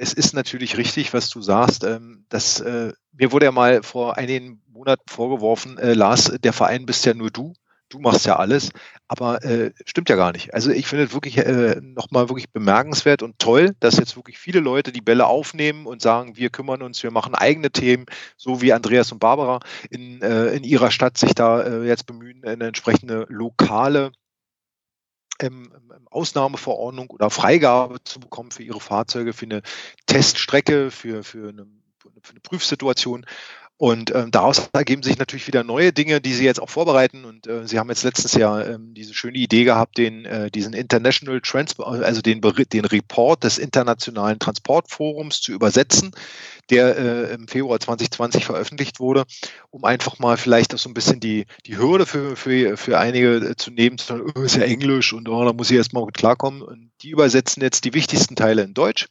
[0.00, 1.84] es ist natürlich richtig, was du sagst.
[1.84, 6.86] Ähm, dass, äh, mir wurde ja mal vor einigen Monaten vorgeworfen, äh, Lars, der Verein
[6.86, 7.52] bist ja nur du.
[7.90, 8.70] Du machst ja alles,
[9.08, 10.54] aber äh, stimmt ja gar nicht.
[10.54, 14.60] Also ich finde es wirklich äh, nochmal wirklich bemerkenswert und toll, dass jetzt wirklich viele
[14.60, 18.72] Leute die Bälle aufnehmen und sagen, wir kümmern uns, wir machen eigene Themen, so wie
[18.72, 19.58] Andreas und Barbara
[19.90, 24.12] in, äh, in ihrer Stadt sich da äh, jetzt bemühen, eine entsprechende lokale
[25.40, 25.72] ähm,
[26.10, 29.62] Ausnahmeverordnung oder Freigabe zu bekommen für ihre Fahrzeuge, für eine
[30.06, 31.66] Teststrecke, für, für, eine,
[32.22, 33.26] für eine Prüfsituation.
[33.80, 37.24] Und ähm, daraus ergeben sich natürlich wieder neue Dinge, die Sie jetzt auch vorbereiten.
[37.24, 40.74] Und äh, Sie haben jetzt letztes Jahr ähm, diese schöne Idee gehabt, den, äh, diesen
[40.74, 46.10] International Transport, also den, den Report des Internationalen Transportforums zu übersetzen,
[46.68, 49.24] der äh, im Februar 2020 veröffentlicht wurde,
[49.70, 53.36] um einfach mal vielleicht auch so ein bisschen die, die Hürde für, für, für einige
[53.36, 56.04] äh, zu nehmen, zu sagen, oh, ist ja Englisch und oh, da muss ich erstmal
[56.04, 56.60] mit klarkommen.
[56.60, 59.06] Und die übersetzen jetzt die wichtigsten Teile in Deutsch.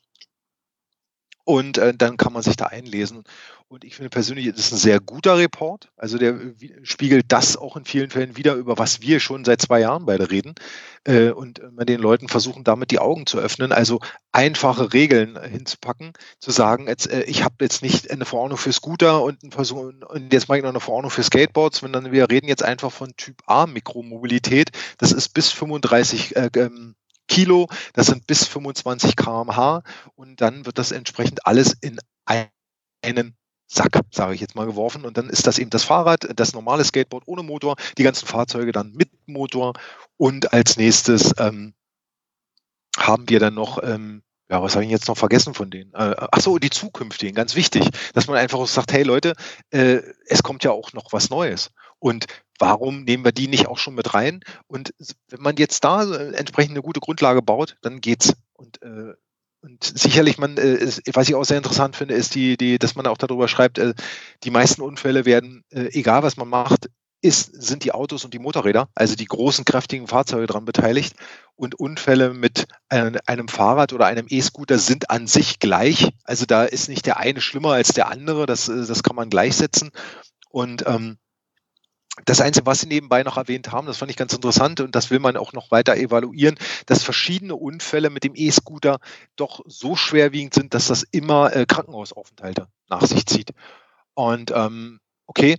[1.49, 3.23] Und äh, dann kann man sich da einlesen.
[3.67, 5.89] Und ich finde persönlich, das ist ein sehr guter Report.
[5.97, 9.59] Also der äh, spiegelt das auch in vielen Fällen wieder, über was wir schon seit
[9.59, 10.53] zwei Jahren beide reden.
[11.05, 13.71] Äh, und äh, den Leuten versuchen, damit die Augen zu öffnen.
[13.71, 13.99] Also
[14.31, 19.43] einfache Regeln hinzupacken, zu sagen, jetzt, ich habe jetzt nicht eine Verordnung für Scooter und,
[19.43, 23.15] und jetzt mache ich noch eine Verordnung für Skateboards, sondern wir reden jetzt einfach von
[23.17, 24.69] Typ A Mikromobilität.
[24.99, 26.93] Das ist bis 35 äh, ähm,
[27.29, 29.83] Kilo, das sind bis 25 kmh
[30.15, 33.37] und dann wird das entsprechend alles in einen
[33.71, 35.05] Sack, sage ich jetzt mal, geworfen.
[35.05, 38.71] Und dann ist das eben das Fahrrad, das normale Skateboard ohne Motor, die ganzen Fahrzeuge
[38.71, 39.73] dann mit Motor.
[40.17, 41.73] Und als nächstes ähm,
[42.97, 45.93] haben wir dann noch, ähm, ja, was habe ich jetzt noch vergessen von denen?
[45.93, 49.33] Äh, ach so, die zukünftigen, ganz wichtig, dass man einfach sagt, hey Leute,
[49.69, 51.69] äh, es kommt ja auch noch was Neues.
[51.99, 52.25] Und
[52.57, 54.41] warum nehmen wir die nicht auch schon mit rein?
[54.67, 54.93] Und
[55.27, 58.33] wenn man jetzt da entsprechend eine gute Grundlage baut, dann geht's.
[58.53, 59.13] Und äh,
[59.61, 63.07] und sicherlich, man, äh, was ich auch sehr interessant finde, ist die, die, dass man
[63.07, 63.93] auch darüber schreibt, äh,
[64.43, 66.89] die meisten Unfälle werden, äh, egal was man macht,
[67.21, 71.15] ist, sind die Autos und die Motorräder, also die großen, kräftigen Fahrzeuge daran beteiligt.
[71.55, 76.13] Und Unfälle mit einem Fahrrad oder einem E-Scooter sind an sich gleich.
[76.23, 79.91] Also da ist nicht der eine schlimmer als der andere, das, das kann man gleichsetzen.
[80.49, 81.17] Und ähm,
[82.25, 85.09] das Einzige, was Sie nebenbei noch erwähnt haben, das fand ich ganz interessant und das
[85.11, 86.55] will man auch noch weiter evaluieren,
[86.85, 88.99] dass verschiedene Unfälle mit dem E-Scooter
[89.35, 93.51] doch so schwerwiegend sind, dass das immer äh, Krankenhausaufenthalte nach sich zieht.
[94.13, 95.57] Und ähm, okay,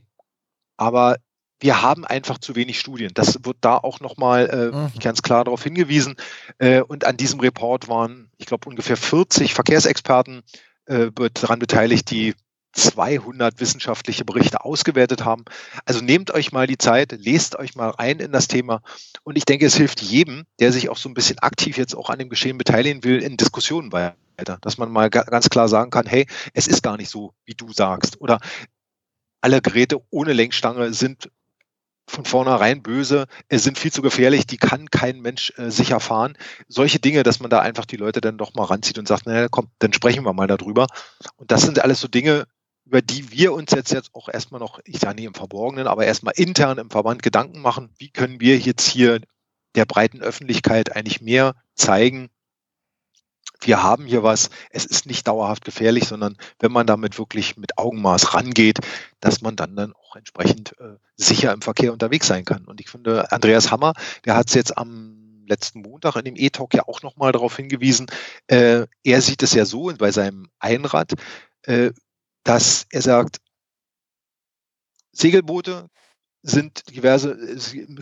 [0.76, 1.16] aber
[1.60, 3.12] wir haben einfach zu wenig Studien.
[3.14, 4.98] Das wird da auch nochmal äh, mhm.
[4.98, 6.16] ganz klar darauf hingewiesen.
[6.58, 10.42] Äh, und an diesem Report waren, ich glaube, ungefähr 40 Verkehrsexperten
[10.86, 12.34] äh, daran beteiligt, die
[12.72, 15.44] 200 wissenschaftliche Berichte ausgewertet haben.
[15.84, 18.82] Also nehmt euch mal die Zeit, lest euch mal rein in das Thema.
[19.22, 22.10] Und ich denke, es hilft jedem, der sich auch so ein bisschen aktiv jetzt auch
[22.10, 24.16] an dem Geschehen beteiligen will, in Diskussionen weiter.
[24.60, 27.72] Dass man mal ganz klar sagen kann, hey, es ist gar nicht so, wie du
[27.72, 28.20] sagst.
[28.20, 28.40] Oder
[29.40, 31.30] alle Geräte ohne Lenkstange sind
[32.10, 36.36] von vornherein böse, sind viel zu gefährlich, die kann kein Mensch äh, sicher fahren.
[36.66, 39.48] Solche Dinge, dass man da einfach die Leute dann doch mal ranzieht und sagt, naja,
[39.48, 40.88] komm, dann sprechen wir mal darüber.
[41.36, 42.46] Und das sind alles so Dinge,
[42.90, 46.06] über die wir uns jetzt, jetzt auch erstmal noch, ich sage nicht im Verborgenen, aber
[46.06, 49.20] erstmal intern im Verband Gedanken machen, wie können wir jetzt hier
[49.76, 52.30] der breiten Öffentlichkeit eigentlich mehr zeigen,
[53.60, 57.78] wir haben hier was, es ist nicht dauerhaft gefährlich, sondern wenn man damit wirklich mit
[57.78, 58.80] Augenmaß rangeht,
[59.20, 62.64] dass man dann dann auch entsprechend äh, sicher im Verkehr unterwegs sein kann.
[62.64, 63.92] Und ich finde, Andreas Hammer,
[64.24, 68.06] der hat es jetzt am letzten Montag in dem E-Talk ja auch nochmal darauf hingewiesen,
[68.48, 71.12] äh, er sieht es ja so bei seinem Einrad,
[71.62, 71.92] äh,
[72.44, 73.38] dass er sagt,
[75.12, 75.88] Segelboote
[76.42, 77.36] sind diverse,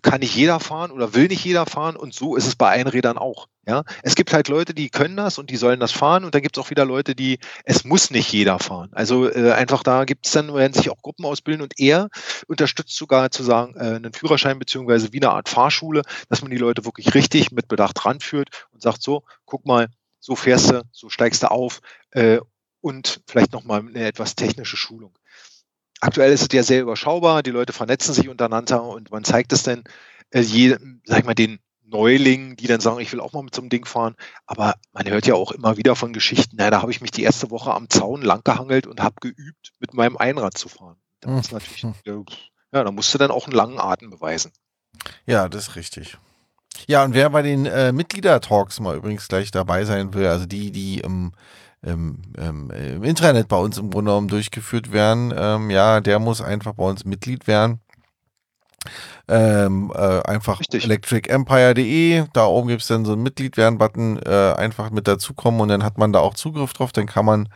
[0.02, 3.18] kann nicht jeder fahren oder will nicht jeder fahren und so ist es bei Einrädern
[3.18, 3.48] auch.
[3.66, 6.42] Ja, es gibt halt Leute, die können das und die sollen das fahren und dann
[6.42, 8.90] gibt es auch wieder Leute, die es muss nicht jeder fahren.
[8.92, 12.08] Also äh, einfach da gibt es dann werden sich auch Gruppen ausbilden und er
[12.46, 16.56] unterstützt sogar zu sagen äh, einen Führerschein beziehungsweise wie eine Art Fahrschule, dass man die
[16.56, 19.88] Leute wirklich richtig mit Bedacht ranführt und sagt so, guck mal,
[20.20, 21.80] so fährst du, so steigst du auf
[22.12, 22.38] äh,
[22.80, 25.18] und vielleicht nochmal eine etwas technische Schulung.
[26.00, 29.64] Aktuell ist es ja sehr überschaubar, die Leute vernetzen sich untereinander und man zeigt es
[29.64, 29.84] dann
[30.30, 33.54] äh, je, sag ich mal, den Neulingen, die dann sagen, ich will auch mal mit
[33.54, 34.14] so einem Ding fahren.
[34.46, 37.22] Aber man hört ja auch immer wieder von Geschichten, naja, da habe ich mich die
[37.22, 40.96] erste Woche am Zaun langgehangelt und habe geübt, mit meinem Einrad zu fahren.
[41.20, 41.42] Da hm.
[41.50, 44.52] natürlich, ja, da musst du dann auch einen langen Atem beweisen.
[45.26, 46.18] Ja, das ist richtig.
[46.86, 50.70] Ja, und wer bei den äh, Mitglieder-Talks mal übrigens gleich dabei sein will, also die,
[50.70, 51.32] die im,
[51.82, 56.40] im, im, im Intranet bei uns im Grunde genommen durchgeführt werden, ähm, ja, der muss
[56.40, 57.80] einfach bei uns Mitglied werden.
[59.28, 64.90] Ähm, äh, einfach electricempire.de, da oben gibt es dann so einen Mitglied werden-Button, äh, einfach
[64.90, 67.48] mit dazukommen und dann hat man da auch Zugriff drauf, dann kann man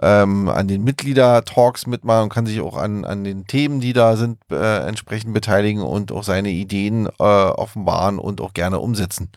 [0.00, 4.16] ähm, an den Mitglieder-Talks mitmachen und kann sich auch an, an den Themen, die da
[4.16, 9.30] sind, äh, entsprechend beteiligen und auch seine Ideen äh, offenbaren und auch gerne umsetzen.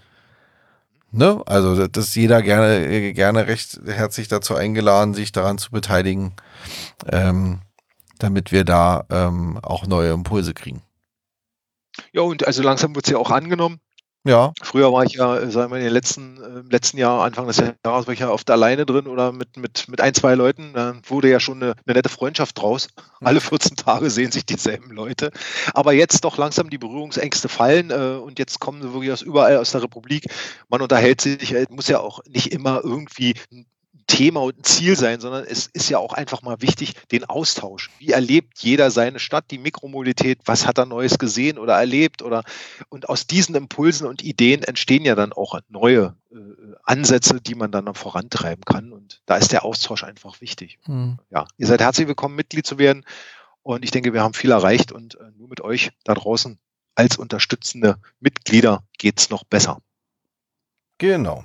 [1.16, 1.42] Ne?
[1.46, 6.34] Also das ist jeder gerne, gerne recht herzlich dazu eingeladen, sich daran zu beteiligen,
[7.10, 7.62] ähm,
[8.20, 10.82] damit wir da ähm, auch neue Impulse kriegen.
[12.12, 13.80] Ja, und also langsam wird es ja auch angenommen.
[14.26, 14.54] Ja.
[14.64, 17.58] Früher war ich ja, sagen wir, in den letzten, äh, im letzten Jahr, Anfang des
[17.58, 20.74] Jahres, war ich ja oft alleine drin oder mit, mit, mit ein, zwei Leuten.
[20.74, 22.88] Da wurde ja schon eine, eine nette Freundschaft draus.
[23.20, 23.28] Mhm.
[23.28, 25.30] Alle 14 Tage sehen sich dieselben Leute.
[25.76, 29.58] Aber jetzt doch langsam die Berührungsängste fallen äh, und jetzt kommen sie wirklich aus überall
[29.58, 30.26] aus der Republik.
[30.70, 33.36] Man unterhält sich, äh, muss ja auch nicht immer irgendwie
[34.08, 37.90] Thema und ein Ziel sein, sondern es ist ja auch einfach mal wichtig, den Austausch.
[38.00, 40.40] Wie erlebt jeder seine Stadt, die Mikromobilität?
[40.46, 42.22] Was hat er Neues gesehen oder erlebt?
[42.22, 42.44] Oder
[42.90, 46.36] und aus diesen Impulsen und Ideen entstehen ja dann auch neue äh,
[46.84, 48.92] Ansätze, die man dann vorantreiben kann.
[48.92, 50.80] Und da ist der Austausch einfach wichtig.
[50.86, 51.18] Mhm.
[51.30, 53.06] Ja, ihr seid herzlich willkommen, Mitglied zu werden.
[53.64, 56.60] Und ich denke, wir haben viel erreicht und äh, nur mit euch da draußen
[56.94, 59.82] als unterstützende Mitglieder geht es noch besser.
[60.98, 61.44] Genau.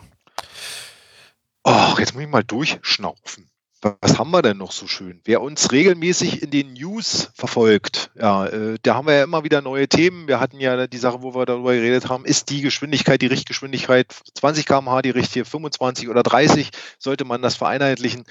[1.65, 3.51] Oh, jetzt muss ich mal durchschnaufen.
[3.83, 5.21] was haben wir denn noch so schön?
[5.25, 9.61] Wer uns regelmäßig in den News verfolgt, ja, äh, da haben wir ja immer wieder
[9.63, 10.29] neue Themen.
[10.29, 14.15] Wir hatten ja die Sache, wo wir darüber geredet haben, ist die Geschwindigkeit, die Richtgeschwindigkeit
[14.35, 18.25] 20 km/h, die richtige 25 oder 30, sollte man das vereinheitlichen?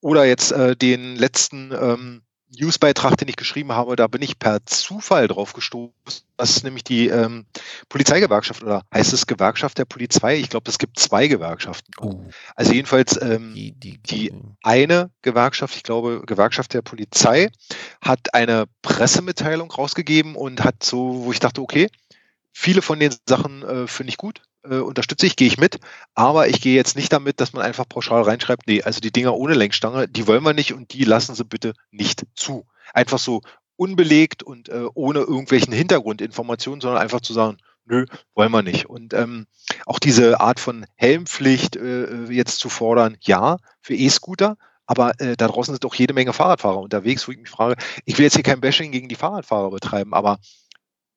[0.00, 2.22] Oder jetzt äh, den letzten ähm,
[2.58, 5.92] Newsbeitrag, den ich geschrieben habe, da bin ich per Zufall drauf gestoßen.
[6.36, 7.46] Das ist nämlich die ähm,
[7.88, 10.36] Polizeigewerkschaft oder heißt es Gewerkschaft der Polizei?
[10.36, 11.92] Ich glaube, es gibt zwei Gewerkschaften.
[12.00, 12.24] Oh.
[12.56, 17.50] Also jedenfalls ähm, die, die, die, eine Gewerkschaft, ich glaube Gewerkschaft der Polizei,
[18.00, 21.88] hat eine Pressemitteilung rausgegeben und hat so, wo ich dachte, okay,
[22.52, 25.78] viele von den Sachen äh, finde ich gut, äh, unterstütze ich, gehe ich mit,
[26.14, 29.34] aber ich gehe jetzt nicht damit, dass man einfach pauschal reinschreibt, nee, also die Dinger
[29.34, 32.66] ohne Lenkstange, die wollen wir nicht und die lassen sie bitte nicht zu.
[32.92, 33.42] Einfach so
[33.76, 38.86] unbelegt und äh, ohne irgendwelchen Hintergrundinformationen, sondern einfach zu sagen, nö, wollen wir nicht.
[38.86, 39.46] Und ähm,
[39.86, 45.48] auch diese Art von Helmpflicht äh, jetzt zu fordern, ja, für E-Scooter, aber äh, da
[45.48, 48.42] draußen sind auch jede Menge Fahrradfahrer unterwegs, wo ich mich frage, ich will jetzt hier
[48.42, 50.38] kein Bashing gegen die Fahrradfahrer betreiben, aber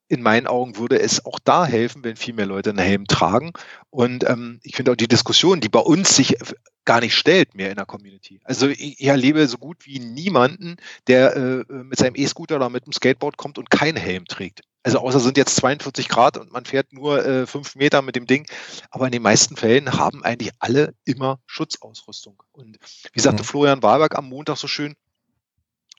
[0.10, 3.52] in meinen Augen würde es auch da helfen, wenn viel mehr Leute einen Helm tragen.
[3.90, 6.38] Und ähm, ich finde auch die Diskussion, die bei uns sich
[6.86, 8.40] gar nicht stellt mehr in der Community.
[8.46, 12.86] Also ich, ich erlebe so gut wie niemanden, der äh, mit seinem E-Scooter oder mit
[12.86, 14.62] dem Skateboard kommt und keinen Helm trägt.
[14.84, 18.26] Also außer sind jetzt 42 Grad und man fährt nur äh, fünf Meter mit dem
[18.26, 18.46] Ding.
[18.90, 22.42] Aber in den meisten Fällen haben eigentlich alle immer Schutzausrüstung.
[22.54, 22.78] Und
[23.12, 23.48] wie sagte mhm.
[23.48, 24.96] Florian Wahlberg am Montag so schön,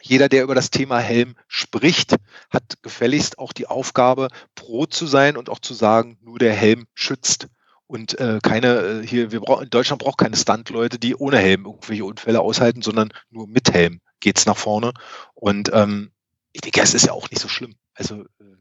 [0.02, 2.16] jeder, der über das Thema Helm spricht,
[2.50, 6.86] hat gefälligst auch die Aufgabe, pro zu sein und auch zu sagen, nur der Helm
[6.94, 7.48] schützt.
[7.86, 11.64] Und äh, keine, äh, hier, wir brauchen, in Deutschland braucht keine Stunt-Leute, die ohne Helm
[11.64, 14.92] irgendwelche Unfälle aushalten, sondern nur mit Helm geht's nach vorne.
[15.34, 16.10] Und ähm,
[16.52, 17.74] ich denke, es ist ja auch nicht so schlimm.
[17.94, 18.56] Also äh,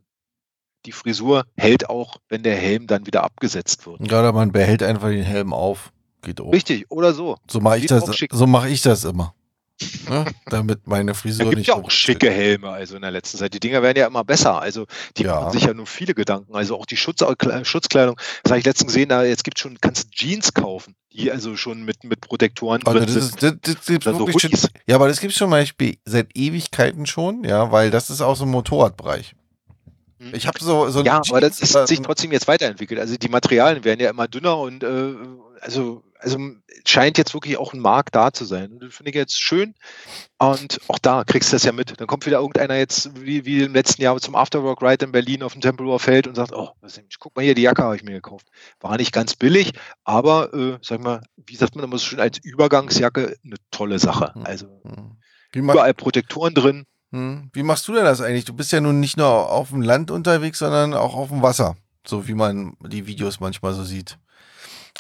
[0.86, 4.00] die Frisur hält auch, wenn der Helm dann wieder abgesetzt wird.
[4.10, 5.92] Ja, oder man behält einfach den Helm auf.
[6.22, 6.54] Geht auch.
[6.54, 7.38] Richtig, oder so.
[7.50, 8.06] So mache ich das.
[8.32, 9.36] So mache ich das immer.
[10.10, 10.26] Ne?
[10.48, 11.68] Damit meine Frisur da gibt nicht.
[11.68, 13.54] ja auch schicke Helme, also in der letzten Zeit.
[13.54, 14.60] Die Dinger werden ja immer besser.
[14.60, 14.88] Also
[15.18, 15.36] die ja.
[15.36, 16.56] machen sich ja nur viele Gedanken.
[16.56, 17.24] Also auch die Schutz,
[17.64, 18.16] Schutzkleidung.
[18.44, 21.56] Das habe ich letztens gesehen, da jetzt gibt schon, kannst du Jeans kaufen, die also
[21.56, 23.44] schon mit, mit Protektoren also drin das sind.
[23.44, 24.52] Ist, das, das gibt's so schon,
[24.88, 25.66] ja, aber das gibt es schon mal
[26.06, 29.36] seit Ewigkeiten schon, ja, weil das ist auch so ein Motorradbereich.
[30.20, 30.34] Hm.
[30.34, 33.00] Ich habe so, so Ja, aber das ist sich trotzdem jetzt weiterentwickelt.
[33.00, 35.14] Also die Materialien werden ja immer dünner und äh,
[35.62, 36.38] also also
[36.86, 38.72] scheint jetzt wirklich auch ein Markt da zu sein.
[38.72, 39.76] Und das finde ich jetzt schön.
[40.38, 42.00] Und auch da kriegst du das ja mit.
[42.00, 45.44] Dann kommt wieder irgendeiner jetzt, wie, wie im letzten Jahr zum Afterwork Ride in Berlin
[45.44, 46.70] auf dem Tempelhofer Feld und sagt, oh,
[47.20, 48.48] guck mal hier, die Jacke habe ich mir gekauft.
[48.80, 52.38] War nicht ganz billig, aber, äh, sag mal, wie sagt man immer so schön, als
[52.44, 54.34] Übergangsjacke eine tolle Sache.
[54.34, 54.46] Hm.
[54.46, 54.82] Also
[55.54, 56.86] überall Protektoren drin.
[57.12, 57.50] Hm.
[57.54, 58.46] Wie machst du denn das eigentlich?
[58.46, 61.78] Du bist ja nun nicht nur auf dem Land unterwegs, sondern auch auf dem Wasser.
[62.06, 64.18] So wie man die Videos manchmal so sieht.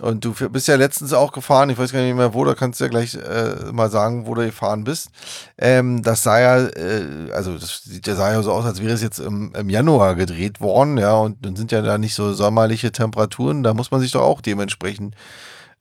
[0.01, 2.79] Und du bist ja letztens auch gefahren, ich weiß gar nicht mehr wo, da kannst
[2.79, 5.09] du ja gleich äh, mal sagen, wo du gefahren bist.
[5.57, 8.93] Ähm, das sah ja, äh, also das sieht ja, sah ja so aus, als wäre
[8.93, 12.33] es jetzt im, im Januar gedreht worden, ja, und dann sind ja da nicht so
[12.33, 15.15] sommerliche Temperaturen, da muss man sich doch auch dementsprechend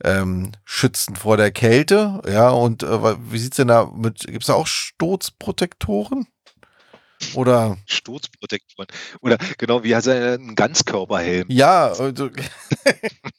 [0.03, 4.55] ähm, schützen vor der Kälte, ja, und äh, wie sieht's denn da mit, gibt's da
[4.55, 6.27] auch Sturzprotektoren?
[7.35, 8.89] Oder Sturzprotektoren.
[9.21, 11.47] Oder genau, wie heißt er, ein Ganzkörperhelm.
[11.49, 12.29] Ja, also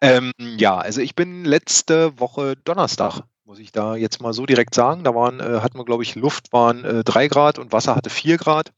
[0.00, 4.74] ähm, ja, also ich bin letzte Woche Donnerstag, muss ich da jetzt mal so direkt
[4.74, 5.04] sagen.
[5.04, 8.10] Da waren, äh, hatten wir, glaube ich, Luft waren äh, 3 Grad und Wasser hatte
[8.10, 8.72] 4 Grad.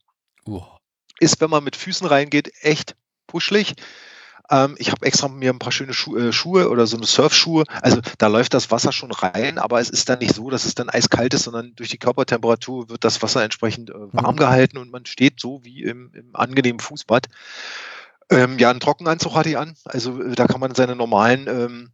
[0.45, 0.61] Uh.
[1.19, 2.95] Ist, wenn man mit Füßen reingeht, echt
[3.27, 3.75] puschlig.
[4.49, 7.65] Ähm, ich habe extra mir ein paar schöne Schu äh, Schuhe oder so eine Surfschuhe.
[7.81, 10.75] Also da läuft das Wasser schon rein, aber es ist dann nicht so, dass es
[10.75, 14.39] dann eiskalt ist, sondern durch die Körpertemperatur wird das Wasser entsprechend äh, warm mhm.
[14.39, 17.27] gehalten und man steht so wie im, im angenehmen Fußbad.
[18.29, 19.75] Ähm, ja, einen Trockenanzug hatte ich an.
[19.85, 21.91] Also äh, da kann man seine normalen ähm,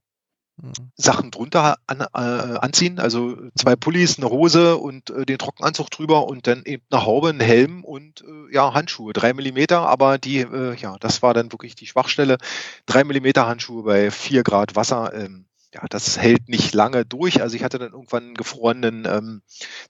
[0.57, 0.73] mhm.
[0.95, 2.99] Sachen drunter an, äh, anziehen.
[2.99, 7.29] Also zwei Pullis, eine Hose und äh, den Trockenanzug drüber und dann eben eine Haube,
[7.29, 9.13] einen Helm und äh, ja, Handschuhe.
[9.13, 12.37] Drei Millimeter, aber die, äh, ja, das war dann wirklich die Schwachstelle.
[12.85, 15.13] Drei Millimeter Handschuhe bei vier Grad Wasser.
[15.13, 15.45] Ähm,
[15.75, 17.41] ja, das hält nicht lange durch.
[17.41, 19.41] Also ich hatte dann irgendwann einen gefrorenen ähm,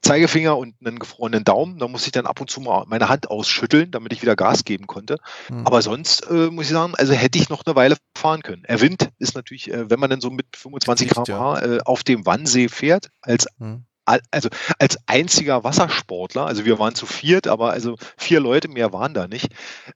[0.01, 1.77] Zeigefinger und einen gefrorenen Daumen.
[1.77, 4.63] Da musste ich dann ab und zu mal meine Hand ausschütteln, damit ich wieder Gas
[4.63, 5.17] geben konnte.
[5.47, 5.67] Mhm.
[5.67, 8.63] Aber sonst äh, muss ich sagen, also hätte ich noch eine Weile fahren können.
[8.67, 12.25] Der Wind ist natürlich, äh, wenn man dann so mit 25 km/h äh, auf dem
[12.25, 14.49] Wannsee fährt, als mhm also
[14.79, 19.27] als einziger Wassersportler, also wir waren zu viert, aber also vier Leute mehr waren da
[19.27, 19.49] nicht,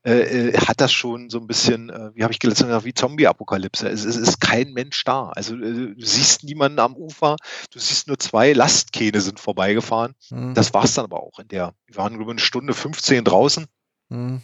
[0.03, 3.87] äh, äh hat das schon so ein bisschen, äh, wie habe ich gelesen, wie Zombie-Apokalypse.
[3.87, 5.29] Es, es, ist kein Mensch da.
[5.29, 7.37] Also äh, du siehst niemanden am Ufer,
[7.71, 10.15] du siehst nur zwei Lastkähne sind vorbeigefahren.
[10.29, 10.53] Mhm.
[10.55, 13.67] Das war es dann aber auch in der, wir waren über eine Stunde 15 draußen.
[14.09, 14.41] Mhm.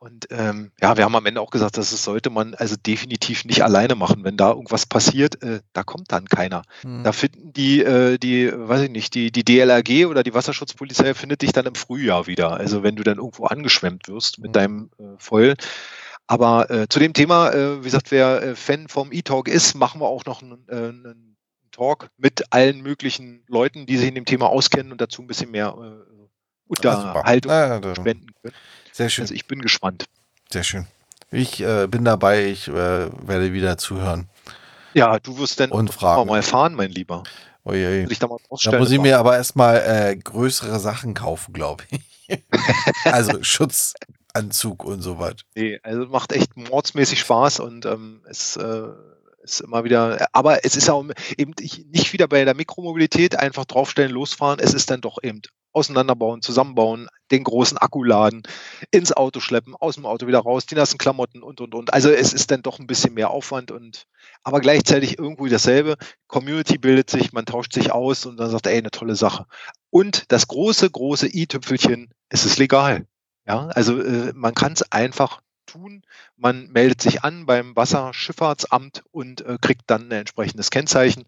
[0.00, 3.44] Und ähm, ja, wir haben am Ende auch gesagt, dass es sollte man also definitiv
[3.44, 4.24] nicht alleine machen.
[4.24, 6.62] Wenn da irgendwas passiert, äh, da kommt dann keiner.
[6.82, 7.04] Mhm.
[7.04, 11.42] Da finden die, äh, die, weiß ich nicht, die, die DLRG oder die Wasserschutzpolizei findet
[11.42, 12.54] dich dann im Frühjahr wieder.
[12.54, 14.54] Also wenn du dann irgendwo angeschwemmt wirst mit mhm.
[14.54, 15.54] deinem äh, Foil.
[16.26, 20.00] Aber äh, zu dem Thema, äh, wie gesagt, wer äh, Fan vom E-Talk ist, machen
[20.00, 21.36] wir auch noch einen, äh, einen
[21.72, 25.50] Talk mit allen möglichen Leuten, die sich in dem Thema auskennen und dazu ein bisschen
[25.50, 25.76] mehr
[26.70, 28.54] Unterhaltung ja, spenden können.
[28.92, 29.22] Sehr schön.
[29.22, 30.06] Also ich bin gespannt.
[30.50, 30.86] Sehr schön.
[31.32, 34.28] Ich äh, bin dabei, ich äh, werde wieder zuhören.
[34.94, 36.28] Ja, du wirst dann und fragen.
[36.28, 37.22] mal fahren, mein Lieber.
[37.64, 38.06] Oje.
[38.06, 38.28] Da,
[38.64, 42.42] da, muss ich mir aber erstmal äh, größere Sachen kaufen, glaube ich.
[43.04, 45.36] also Schutzanzug und so was.
[45.54, 48.88] Nee, also macht echt mordsmäßig Spaß und ähm, es äh,
[49.42, 51.04] ist immer wieder, aber es ist auch
[51.36, 54.58] eben nicht wieder bei der Mikromobilität einfach draufstellen, losfahren.
[54.58, 55.42] Es ist dann doch eben
[55.72, 58.42] auseinanderbauen, zusammenbauen, den großen Akku laden,
[58.90, 61.92] ins Auto schleppen, aus dem Auto wieder raus, die nassen Klamotten und und und.
[61.92, 64.06] Also es ist dann doch ein bisschen mehr Aufwand und
[64.42, 65.96] aber gleichzeitig irgendwo dasselbe.
[66.26, 69.46] Community bildet sich, man tauscht sich aus und dann sagt, ey, eine tolle Sache.
[69.90, 73.06] Und das große, große i-Tüpfelchen, es ist legal.
[73.46, 76.02] Ja, also äh, man kann es einfach tun.
[76.36, 81.24] Man meldet sich an beim Wasserschifffahrtsamt und äh, kriegt dann ein entsprechendes Kennzeichen.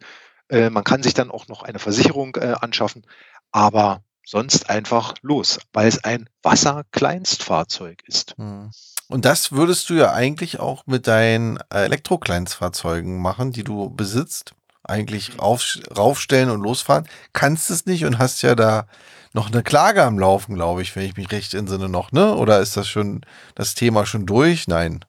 [0.48, 3.06] Äh, man kann sich dann auch noch eine Versicherung äh, anschaffen.
[3.52, 8.34] Aber sonst einfach los, weil es ein Wasserkleinstfahrzeug ist.
[8.36, 8.70] Hm.
[9.08, 14.54] Und das würdest du ja eigentlich auch mit deinen Elektrokleinstfahrzeugen machen, die du besitzt.
[14.84, 17.06] Eigentlich rauf, raufstellen und losfahren.
[17.32, 18.86] Kannst es nicht und hast ja da
[19.32, 22.34] noch eine Klage am Laufen, glaube ich, wenn ich mich recht entsinne noch, ne?
[22.34, 23.20] Oder ist das schon
[23.54, 24.66] das Thema schon durch?
[24.66, 25.04] Nein.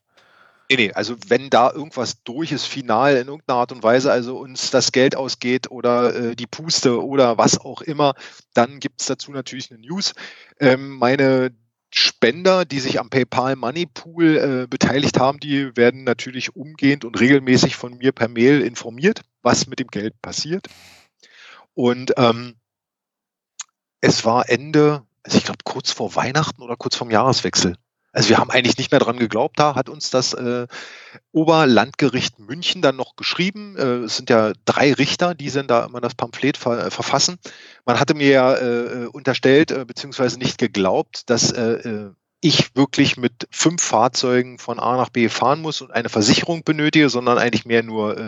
[0.74, 4.40] Nee, nee, also wenn da irgendwas durch ist, final in irgendeiner Art und Weise, also
[4.40, 8.16] uns das Geld ausgeht oder äh, die Puste oder was auch immer,
[8.56, 10.14] dann gibt es dazu natürlich eine News.
[10.60, 11.56] Ähm, meine
[11.94, 17.20] Spender, die sich am PayPal Money Pool äh, beteiligt haben, die werden natürlich umgehend und
[17.20, 20.70] regelmäßig von mir per Mail informiert, was mit dem Geld passiert.
[21.76, 22.56] Und ähm,
[24.02, 27.76] es war Ende, also ich glaube kurz vor Weihnachten oder kurz vorm Jahreswechsel.
[28.14, 30.68] Also wir haben eigentlich nicht mehr dran geglaubt, da hat uns das äh,
[31.32, 33.76] Oberlandgericht München dann noch geschrieben.
[33.76, 37.40] Äh, es sind ja drei Richter, die sind da immer das Pamphlet ver äh, verfassen.
[37.86, 42.12] Man hatte mir ja äh, unterstellt, äh, beziehungsweise nicht geglaubt, dass äh, äh
[42.44, 47.08] ich wirklich mit fünf Fahrzeugen von A nach B fahren muss und eine Versicherung benötige,
[47.08, 48.22] sondern eigentlich mehr nur äh,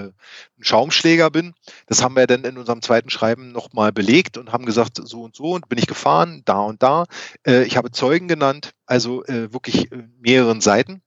[0.57, 1.53] ein Schaumschläger bin.
[1.87, 5.35] Das haben wir dann in unserem zweiten Schreiben nochmal belegt und haben gesagt, so und
[5.35, 7.03] so und bin ich gefahren, da und da.
[7.45, 11.01] Äh, ich habe Zeugen genannt, also äh, wirklich äh, mehreren Seiten.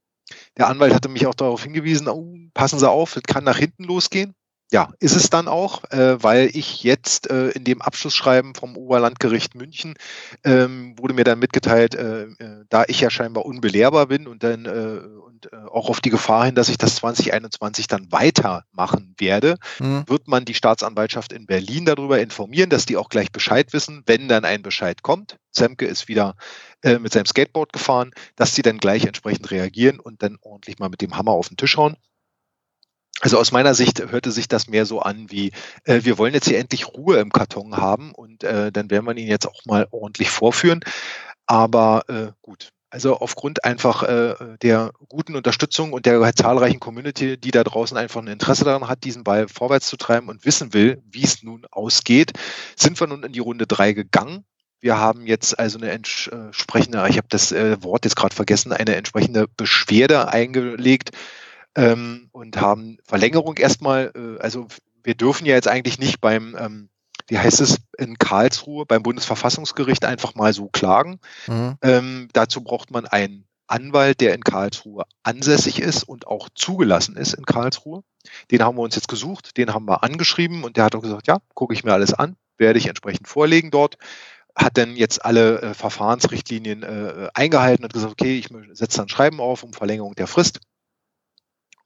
[0.59, 3.85] Der Anwalt hatte mich auch darauf hingewiesen, oh, passen Sie auf, es kann nach hinten
[3.85, 4.35] losgehen.
[4.71, 9.55] Ja, ist es dann auch, äh, weil ich jetzt äh, in dem Abschlussschreiben vom Oberlandgericht
[9.55, 9.95] München
[10.45, 14.67] ähm, wurde mir dann mitgeteilt, äh, äh da ich ja scheinbar unbelehrbar bin und dann
[14.67, 19.57] äh, und äh, auch auf die Gefahr hin, dass ich das 2021 dann weitermachen werde,
[19.79, 20.05] mhm.
[20.07, 24.29] wird man die Staatsanwaltschaft in Berlin darüber informieren, dass die auch gleich Bescheid wissen, wenn
[24.29, 25.39] dann ein Bescheid kommt.
[25.51, 26.37] Zemke ist wieder
[26.85, 31.01] mit seinem Skateboard gefahren, dass sie dann gleich entsprechend reagieren und dann ordentlich mal mit
[31.01, 31.97] dem Hammer auf den Tisch hauen.
[33.21, 35.53] Also aus meiner Sicht hörte sich das mehr so an wie,
[35.85, 39.17] äh, wir wollen jetzt hier endlich Ruhe im Karton haben und äh, dann werden wir
[39.17, 40.81] ihn jetzt auch mal ordentlich vorführen.
[41.47, 47.51] Aber äh, gut, also aufgrund einfach äh, der guten Unterstützung und der zahlreichen Community, die
[47.51, 51.03] da draußen einfach ein Interesse daran hat, diesen Ball vorwärts zu treiben und wissen will,
[51.05, 52.33] wie es nun ausgeht,
[52.77, 54.45] sind wir nun in die Runde drei gegangen.
[54.81, 58.95] Wir haben jetzt also eine entsprechende, ich habe das äh, Wort jetzt gerade vergessen, eine
[58.95, 61.11] entsprechende Beschwerde eingelegt
[61.79, 64.67] ähm, und haben Verlängerung erstmal, äh, also
[65.03, 66.89] wir dürfen ja jetzt eigentlich nicht beim, ähm,
[67.29, 71.21] wie heißt es, in Karlsruhe beim Bundesverfassungsgericht einfach mal so klagen.
[71.47, 71.77] Mhm.
[71.83, 77.35] Ähm, dazu braucht man einen Anwalt, der in Karlsruhe ansässig ist und auch zugelassen ist
[77.35, 78.03] in Karlsruhe.
[78.51, 81.29] Den haben wir uns jetzt gesucht, den haben wir angeschrieben und der hat auch gesagt,
[81.29, 83.99] ja, gucke ich mir alles an, werde ich entsprechend vorlegen dort
[84.59, 89.41] hat dann jetzt alle äh, Verfahrensrichtlinien äh, eingehalten und gesagt, okay, ich setze dann Schreiben
[89.41, 90.61] auf um Verlängerung der Frist.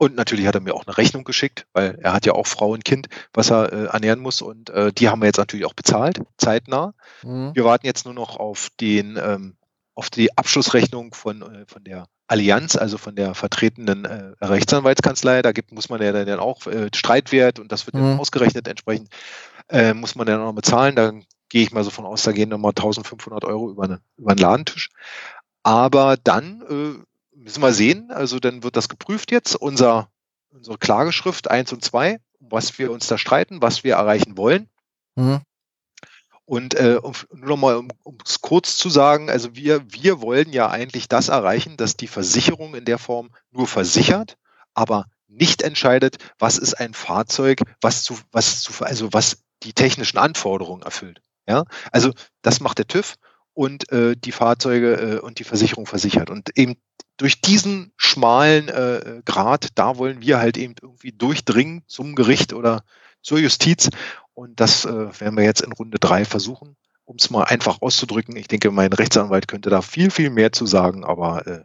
[0.02, 2.72] Und natürlich hat er mir auch eine Rechnung geschickt, weil er hat ja auch Frau
[2.72, 4.42] und Kind, was er äh, ernähren muss.
[4.42, 6.94] Und äh, die haben wir jetzt natürlich auch bezahlt, zeitnah.
[7.22, 7.52] Mhm.
[7.54, 9.54] Wir warten jetzt nur noch auf den, ähm,
[9.94, 15.40] auf die Abschlussrechnung von, äh, von der Allianz, also von der vertretenen äh, Rechtsanwaltskanzlei.
[15.40, 18.00] Da gibt, muss man ja dann auch äh, Streitwert und das wird mhm.
[18.00, 19.08] dann ausgerechnet entsprechend,
[19.68, 20.96] äh, muss man dann auch noch bezahlen.
[20.96, 21.12] Da
[21.48, 24.40] gehe ich mal so von aus, da gehen nochmal 1500 Euro über, eine, über einen
[24.40, 24.88] Ladentisch.
[25.62, 27.04] Aber dann äh,
[27.34, 28.10] müssen wir sehen.
[28.10, 29.56] Also dann wird das geprüft jetzt.
[29.56, 30.08] Unser,
[30.50, 34.68] unsere Klageschrift 1 und 2, was wir uns da streiten, was wir erreichen wollen.
[35.16, 35.40] Mhm.
[36.44, 40.68] Und äh, um, nur nochmal, um es kurz zu sagen, also wir, wir wollen ja
[40.68, 44.36] eigentlich das erreichen, dass die Versicherung in der Form nur versichert,
[44.74, 50.18] aber nicht entscheidet, was ist ein Fahrzeug, was zu, was zu, also was die technischen
[50.18, 51.22] Anforderungen erfüllt.
[51.46, 52.12] Ja, also
[52.42, 53.14] das macht der TÜV
[53.54, 56.30] und äh, die Fahrzeuge äh, und die Versicherung versichert.
[56.30, 56.76] Und eben
[57.16, 62.84] durch diesen schmalen äh, Grad, da wollen wir halt eben irgendwie durchdringen zum Gericht oder
[63.22, 63.90] zur Justiz.
[64.34, 68.36] Und das äh, werden wir jetzt in Runde drei versuchen, um es mal einfach auszudrücken.
[68.36, 71.64] Ich denke, mein Rechtsanwalt könnte da viel, viel mehr zu sagen, aber äh,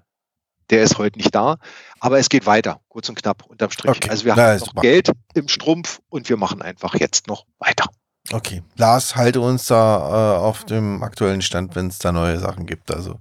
[0.69, 1.57] der ist heute nicht da.
[1.99, 3.89] Aber es geht weiter, kurz und knapp, unterm Strich.
[3.89, 4.09] Okay.
[4.09, 7.85] Also wir Na, haben noch Geld im Strumpf und wir machen einfach jetzt noch weiter.
[8.31, 8.61] Okay.
[8.75, 12.91] Lars, halte uns da äh, auf dem aktuellen Stand, wenn es da neue Sachen gibt.
[12.91, 13.19] Also,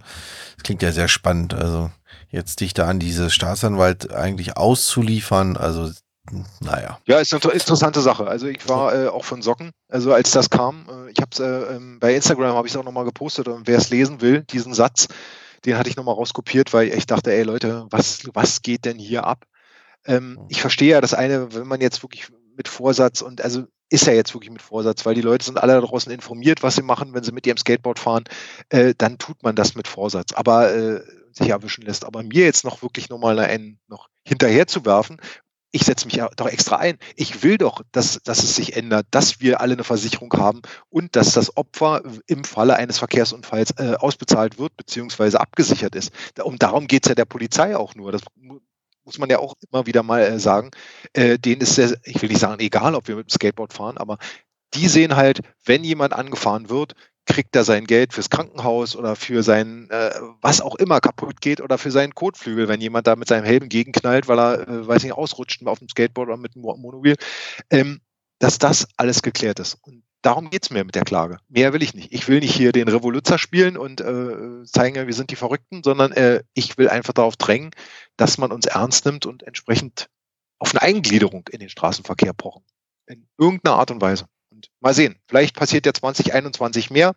[0.56, 1.54] es klingt ja sehr spannend.
[1.54, 1.90] Also,
[2.30, 5.90] jetzt dich da an diese Staatsanwalt eigentlich auszuliefern, also,
[6.60, 6.98] naja.
[7.06, 8.26] Ja, ist eine interessante Sache.
[8.26, 10.86] Also, ich war äh, auch von Socken, also als das kam.
[10.88, 13.68] Äh, ich habe es äh, ähm, bei Instagram habe ich es auch nochmal gepostet und
[13.68, 15.06] wer es lesen will, diesen Satz,
[15.64, 19.24] den hatte ich nochmal rauskopiert, weil ich dachte, ey Leute, was, was geht denn hier
[19.24, 19.44] ab?
[20.04, 20.46] Ähm, mhm.
[20.48, 24.12] ich verstehe ja das eine, wenn man jetzt wirklich mit Vorsatz und also ist ja
[24.12, 27.14] jetzt wirklich mit Vorsatz, weil die Leute sind alle da draußen informiert, was sie machen,
[27.14, 28.24] wenn sie mit ihrem Skateboard fahren,
[28.68, 30.32] äh, dann tut man das mit Vorsatz.
[30.32, 31.00] Aber äh,
[31.36, 32.04] sich erwischen lässt.
[32.04, 35.18] Aber mir jetzt noch wirklich nochmal einen noch hinterher zu werfen,
[35.72, 36.96] ich setze mich ja doch extra ein.
[37.16, 41.16] Ich will doch, dass, dass es sich ändert, dass wir alle eine Versicherung haben und
[41.16, 45.36] dass das Opfer im Falle eines Verkehrsunfalls äh, ausbezahlt wird bzw.
[45.36, 46.12] abgesichert ist.
[46.42, 48.10] Und darum geht es ja der Polizei auch nur.
[48.10, 48.22] Das
[49.06, 50.70] muss man ja auch immer wieder mal äh, sagen,
[51.14, 53.96] äh, denen ist sehr, ich will nicht sagen, egal, ob wir mit dem Skateboard fahren,
[53.96, 54.18] aber
[54.74, 56.94] die sehen halt, wenn jemand angefahren wird,
[57.24, 61.60] kriegt er sein Geld fürs Krankenhaus oder für sein, äh, was auch immer kaputt geht
[61.60, 65.02] oder für seinen Kotflügel, wenn jemand da mit seinem Helm gegenknallt, weil er, äh, weiß
[65.02, 67.16] nicht, ausrutscht auf dem Skateboard oder mit dem Monobil,
[67.70, 68.00] ähm,
[68.38, 69.74] dass das alles geklärt ist.
[69.82, 71.38] Und darum geht's mir mit der Klage.
[71.48, 72.12] Mehr will ich nicht.
[72.12, 76.10] Ich will nicht hier den Revoluzer spielen und äh, zeigen, wir sind die Verrückten, sondern
[76.12, 77.70] äh, ich will einfach darauf drängen,
[78.16, 80.08] dass man uns ernst nimmt und entsprechend
[80.58, 82.64] auf eine Eingliederung in den Straßenverkehr pochen.
[83.06, 84.26] In irgendeiner Art und Weise.
[84.50, 87.14] Und mal sehen, vielleicht passiert ja 2021 mehr.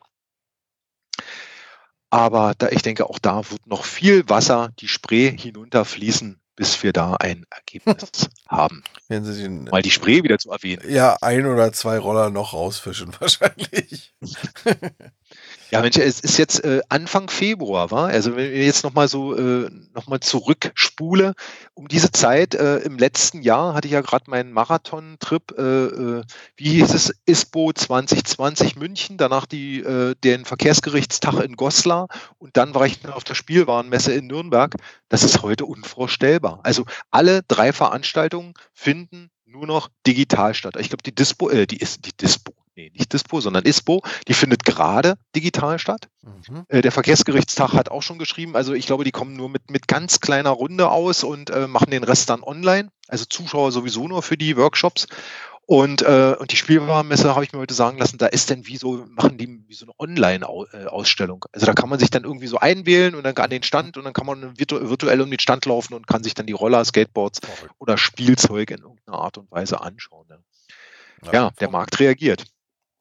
[2.12, 6.92] Aber da, ich denke, auch da wird noch viel Wasser die Spree hinunterfließen, bis wir
[6.92, 8.84] da ein Ergebnis haben.
[9.08, 10.84] Wenn Sie den, Mal die Spree wieder zu erwähnen.
[10.90, 14.14] Ja, ein oder zwei Roller noch rausfischen wahrscheinlich.
[15.72, 18.08] Ja, Mensch, es ist jetzt äh, Anfang Februar, war?
[18.08, 21.36] Also wenn ich jetzt nochmal so äh, nochmal zurückspule,
[21.76, 26.24] um diese Zeit äh, im letzten Jahr hatte ich ja gerade meinen Marathon-Trip, äh, äh,
[26.56, 32.08] wie hieß es, ISPO 2020 München, danach die, äh, den Verkehrsgerichtstag in Goslar
[32.40, 34.74] und dann war ich auf der Spielwarenmesse in Nürnberg.
[35.08, 36.62] Das ist heute unvorstellbar.
[36.64, 40.78] Also alle drei Veranstaltungen finden nur noch digital statt.
[40.80, 44.34] Ich glaube, die Dispo, äh, die ist die Dispo, nee, nicht Dispo, sondern ISPO, die
[44.34, 46.08] findet gerade digital statt.
[46.22, 46.66] Mhm.
[46.70, 49.88] Äh, der Verkehrsgerichtstag hat auch schon geschrieben, also ich glaube, die kommen nur mit, mit
[49.88, 52.90] ganz kleiner Runde aus und äh, machen den Rest dann online.
[53.08, 55.08] Also Zuschauer sowieso nur für die Workshops.
[55.66, 58.78] Und, äh, und die Spielwarenmesse habe ich mir heute sagen lassen, da ist denn wie
[58.78, 61.46] so, machen die wie so eine Online-Ausstellung.
[61.52, 64.04] Also da kann man sich dann irgendwie so einwählen und dann an den Stand und
[64.04, 66.84] dann kann man virtu virtuell um den Stand laufen und kann sich dann die Roller,
[66.84, 67.42] Skateboards
[67.78, 70.26] oder Spielzeug in irgendeiner Art und Weise anschauen.
[70.28, 70.40] Ne?
[71.26, 72.46] Ja, ja der Markt reagiert.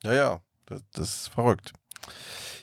[0.02, 1.72] Ja, ja, das, das ist verrückt.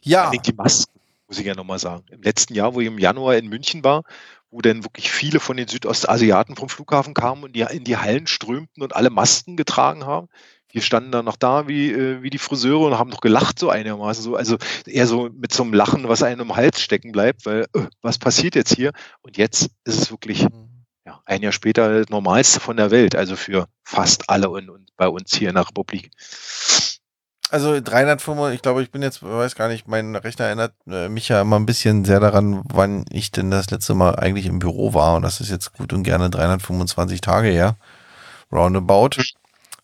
[0.01, 0.31] Ja.
[0.31, 2.05] Die Masken, muss ich ja nochmal sagen.
[2.11, 4.03] Im letzten Jahr, wo ich im Januar in München war,
[4.51, 8.27] wo dann wirklich viele von den Südostasiaten vom Flughafen kamen und die in die Hallen
[8.27, 10.29] strömten und alle Masken getragen haben.
[10.71, 13.69] Wir standen dann noch da wie, äh, wie die Friseure und haben noch gelacht so
[13.69, 17.45] einigermaßen so, also eher so mit so einem Lachen, was einem im Hals stecken bleibt,
[17.45, 18.91] weil äh, was passiert jetzt hier?
[19.21, 20.83] Und jetzt ist es wirklich mhm.
[21.05, 24.91] ja, ein Jahr später das Normalste von der Welt, also für fast alle und, und
[24.97, 26.11] bei uns hier in der Republik.
[27.55, 31.29] Also 305, ich glaube, ich bin jetzt, weiß gar nicht, mein Rechner erinnert äh, mich
[31.29, 34.93] ja immer ein bisschen sehr daran, wann ich denn das letzte Mal eigentlich im Büro
[34.93, 35.15] war.
[35.15, 37.77] Und das ist jetzt gut und gerne 325 Tage her.
[38.51, 39.21] Roundabout.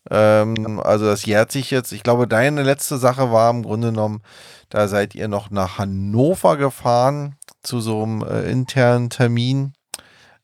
[0.09, 1.93] Ähm, also das jährt sich jetzt.
[1.93, 4.21] Ich glaube, deine letzte Sache war im Grunde genommen,
[4.67, 9.71] da seid ihr noch nach Hannover gefahren zu so einem äh, internen Termin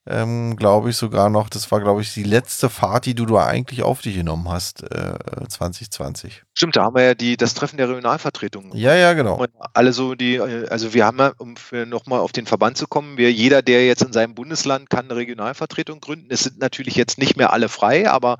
[0.10, 1.49] ähm, glaube ich sogar noch.
[1.49, 4.84] Das war, glaube ich, die letzte Fahrt, die du, du eigentlich auf dich genommen hast,
[4.84, 6.43] äh, 2020.
[6.53, 8.72] Stimmt, da haben wir ja die, das Treffen der Regionalvertretung.
[8.74, 9.45] Ja, ja, genau.
[9.74, 11.55] Alle so die, äh, also wir haben ja, um
[11.88, 15.16] nochmal auf den Verband zu kommen, wir, jeder, der jetzt in seinem Bundesland kann eine
[15.16, 16.28] Regionalvertretung gründen.
[16.30, 18.38] Es sind natürlich jetzt nicht mehr alle frei, aber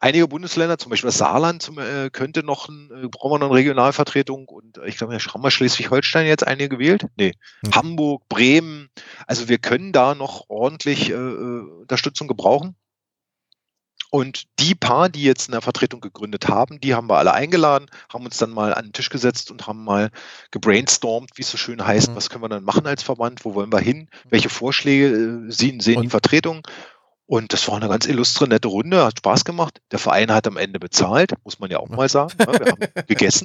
[0.00, 3.56] einige Bundesländer, zum Beispiel das Saarland, äh, könnte noch, ein, äh, brauchen wir noch eine
[3.56, 7.06] Regionalvertretung und ich glaube, haben wir Schleswig-Holstein jetzt einige gewählt?
[7.16, 7.32] Nee.
[7.64, 7.74] Hm.
[7.74, 8.88] Hamburg, Bremen.
[9.26, 12.76] Also wir können da noch ordentlich äh, äh Unterstützung gebrauchen.
[14.10, 18.24] Und die paar, die jetzt eine Vertretung gegründet haben, die haben wir alle eingeladen, haben
[18.24, 20.10] uns dann mal an den Tisch gesetzt und haben mal
[20.50, 22.16] gebrainstormt, wie es so schön heißt, mhm.
[22.16, 24.30] was können wir dann machen als Verband, wo wollen wir hin, mhm.
[24.30, 26.62] welche Vorschläge äh, sehen, sehen die Vertretungen.
[27.28, 29.82] Und das war eine ganz illustre, nette Runde, hat Spaß gemacht.
[29.92, 32.32] Der Verein hat am Ende bezahlt, muss man ja auch mal sagen.
[32.40, 33.44] Ja, wir haben gegessen.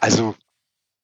[0.00, 0.34] also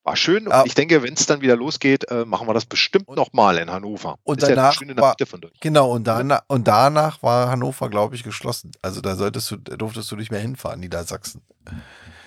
[0.03, 0.47] war schön.
[0.47, 0.64] Und ja.
[0.66, 4.18] ich denke, wenn es dann wieder losgeht, äh, machen wir das bestimmt nochmal in Hannover.
[4.24, 5.14] Und Ist danach ja war,
[5.61, 8.72] genau und, danach, und danach war Hannover, glaube ich, geschlossen.
[8.82, 11.43] Also da solltest du, durftest du nicht mehr hinfahren, Niedersachsen.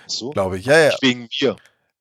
[0.06, 0.64] So, glaube ich.
[0.64, 0.92] Ja, ja.
[1.02, 1.56] Wegen mir.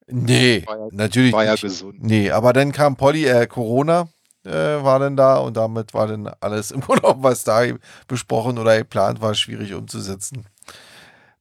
[0.07, 1.33] Nee, war ja, natürlich.
[1.33, 1.61] War ja nicht.
[1.61, 2.01] gesund.
[2.01, 4.07] Nee, aber dann kam Polly, äh, Corona
[4.45, 7.61] äh, war dann da und damit war dann alles im Urlaub, was da
[8.07, 10.45] besprochen oder geplant war, schwierig umzusetzen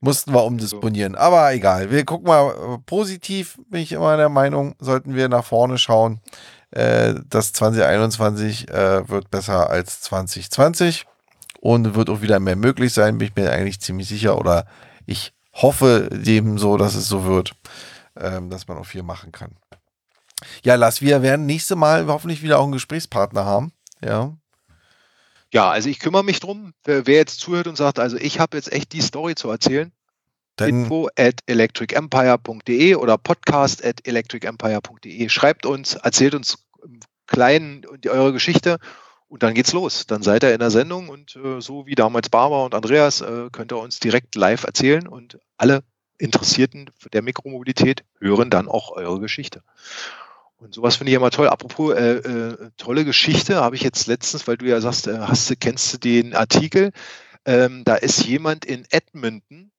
[0.01, 1.15] mussten wir umdisponieren.
[1.15, 5.79] Aber egal, wir gucken mal positiv, bin ich immer der Meinung, sollten wir nach vorne
[5.79, 6.21] schauen.
[6.71, 11.07] Äh, das 2021 äh, wird besser als 2020
[11.61, 14.67] und wird auch wieder mehr möglich sein, bin ich mir eigentlich ziemlich sicher oder
[15.07, 17.53] ich hoffe dem so, dass es so wird,
[18.19, 19.53] ähm, dass man auch viel machen kann.
[20.65, 23.73] Ja, Lass, wir werden nächste Mal hoffentlich wieder auch einen Gesprächspartner haben.
[24.05, 24.37] Ja.
[25.53, 26.75] Ja, also ich kümmere mich drum.
[26.85, 29.93] Wer, wer jetzt zuhört und sagt, also ich habe jetzt echt die Story zu erzählen,
[30.57, 35.29] Dann info at electricempire.de oder podcast at electricempire.de.
[35.29, 36.65] Schreibt uns, erzählt uns
[37.27, 38.79] klein eure Geschichte
[39.29, 40.07] und dann geht's los.
[40.07, 43.49] Dann seid ihr in der Sendung und äh, so wie damals Barbara und Andreas äh,
[43.51, 45.83] könnt ihr uns direkt live erzählen und alle
[46.19, 49.63] Interessierten der Mikromobilität hören dann auch eure Geschichte.
[50.61, 51.49] Und sowas finde ich immer toll.
[51.49, 55.49] Apropos äh, äh, tolle Geschichte, habe ich jetzt letztens, weil du ja sagst, äh, hast
[55.49, 56.93] du, kennst du den Artikel?
[57.47, 59.73] Ähm, da ist jemand in Edmonton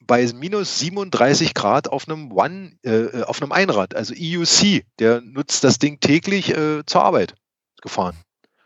[0.00, 5.20] bei minus 37 Grad auf einem One, äh, äh auf einem Einrad, also EUC, der
[5.20, 7.34] nutzt das Ding täglich äh, zur Arbeit
[7.80, 8.16] gefahren.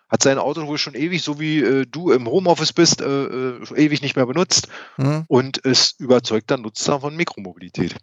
[0.09, 4.27] Hat sein Auto wohl schon ewig, so wie du im Homeoffice bist, ewig nicht mehr
[4.27, 5.25] benutzt mhm.
[5.27, 7.97] und ist überzeugter Nutzer von Mikromobilität.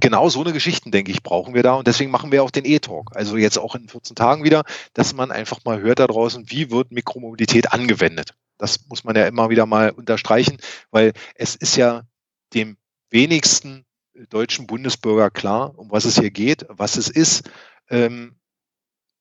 [0.00, 1.74] Genau so eine Geschichten, denke ich, brauchen wir da.
[1.74, 3.14] Und deswegen machen wir auch den E-Talk.
[3.14, 4.64] Also jetzt auch in 14 Tagen wieder,
[4.94, 8.34] dass man einfach mal hört da draußen, wie wird Mikromobilität angewendet.
[8.58, 10.58] Das muss man ja immer wieder mal unterstreichen,
[10.90, 12.02] weil es ist ja
[12.54, 12.76] dem
[13.10, 13.84] wenigsten
[14.28, 17.48] deutschen Bundesbürger klar, um was es hier geht, was es ist.
[17.88, 18.36] Ähm,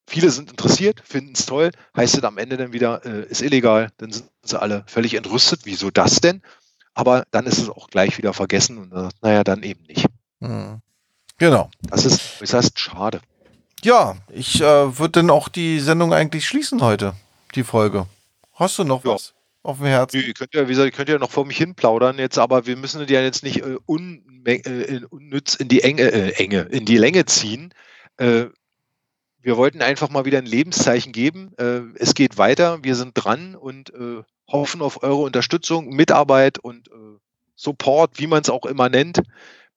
[0.08, 3.92] viele sind interessiert, finden es toll, heißt es am Ende dann wieder, äh, ist illegal,
[3.98, 5.62] dann sind sie alle völlig entrüstet.
[5.64, 6.42] Wieso das denn?
[6.94, 10.06] Aber dann ist es auch gleich wieder vergessen und äh, naja, dann eben nicht.
[10.42, 10.82] Hm.
[11.38, 11.70] Genau.
[11.82, 13.22] Das ist äußerst schade.
[13.84, 17.14] Ja, ich äh, würde dann auch die Sendung eigentlich schließen heute,
[17.56, 18.08] die Folge.
[18.54, 19.12] Hast du noch ja.
[19.12, 19.34] was
[19.64, 20.22] auf dem Herzen?
[20.22, 22.66] Ihr könnt ja, wie gesagt, ihr könnt ja noch vor mich hin plaudern jetzt, aber
[22.66, 23.78] wir müssen die ja jetzt nicht äh,
[24.46, 27.74] äh, unnütz in die Enge, äh, Enge, in die Länge ziehen.
[28.18, 28.48] Äh,
[29.42, 31.54] wir wollten einfach mal wieder ein Lebenszeichen geben.
[31.58, 33.94] Äh, es geht weiter, wir sind dran und
[34.50, 36.90] hoffen auf eure Unterstützung, Mitarbeit und
[37.56, 39.22] Support, wie man es auch immer nennt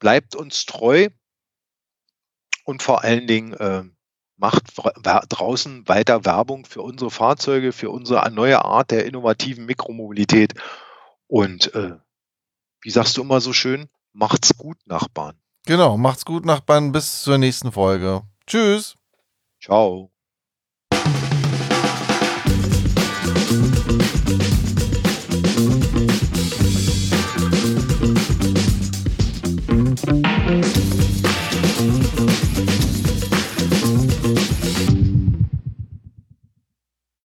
[0.03, 1.09] bleibt uns treu
[2.65, 3.85] und vor allen Dingen äh,
[4.37, 10.55] macht draußen weiter Werbung für unsere Fahrzeuge, für unsere neue Art der innovativen Mikromobilität.
[11.29, 11.93] Und äh,
[12.81, 15.41] wie sagst du immer so schön, macht's gut, Nachbarn.
[15.67, 16.91] Genau, macht's gut, Nachbarn.
[16.91, 18.23] Bis zur nächsten Folge.
[18.49, 18.97] Tschüss.
[19.61, 20.12] Ciao.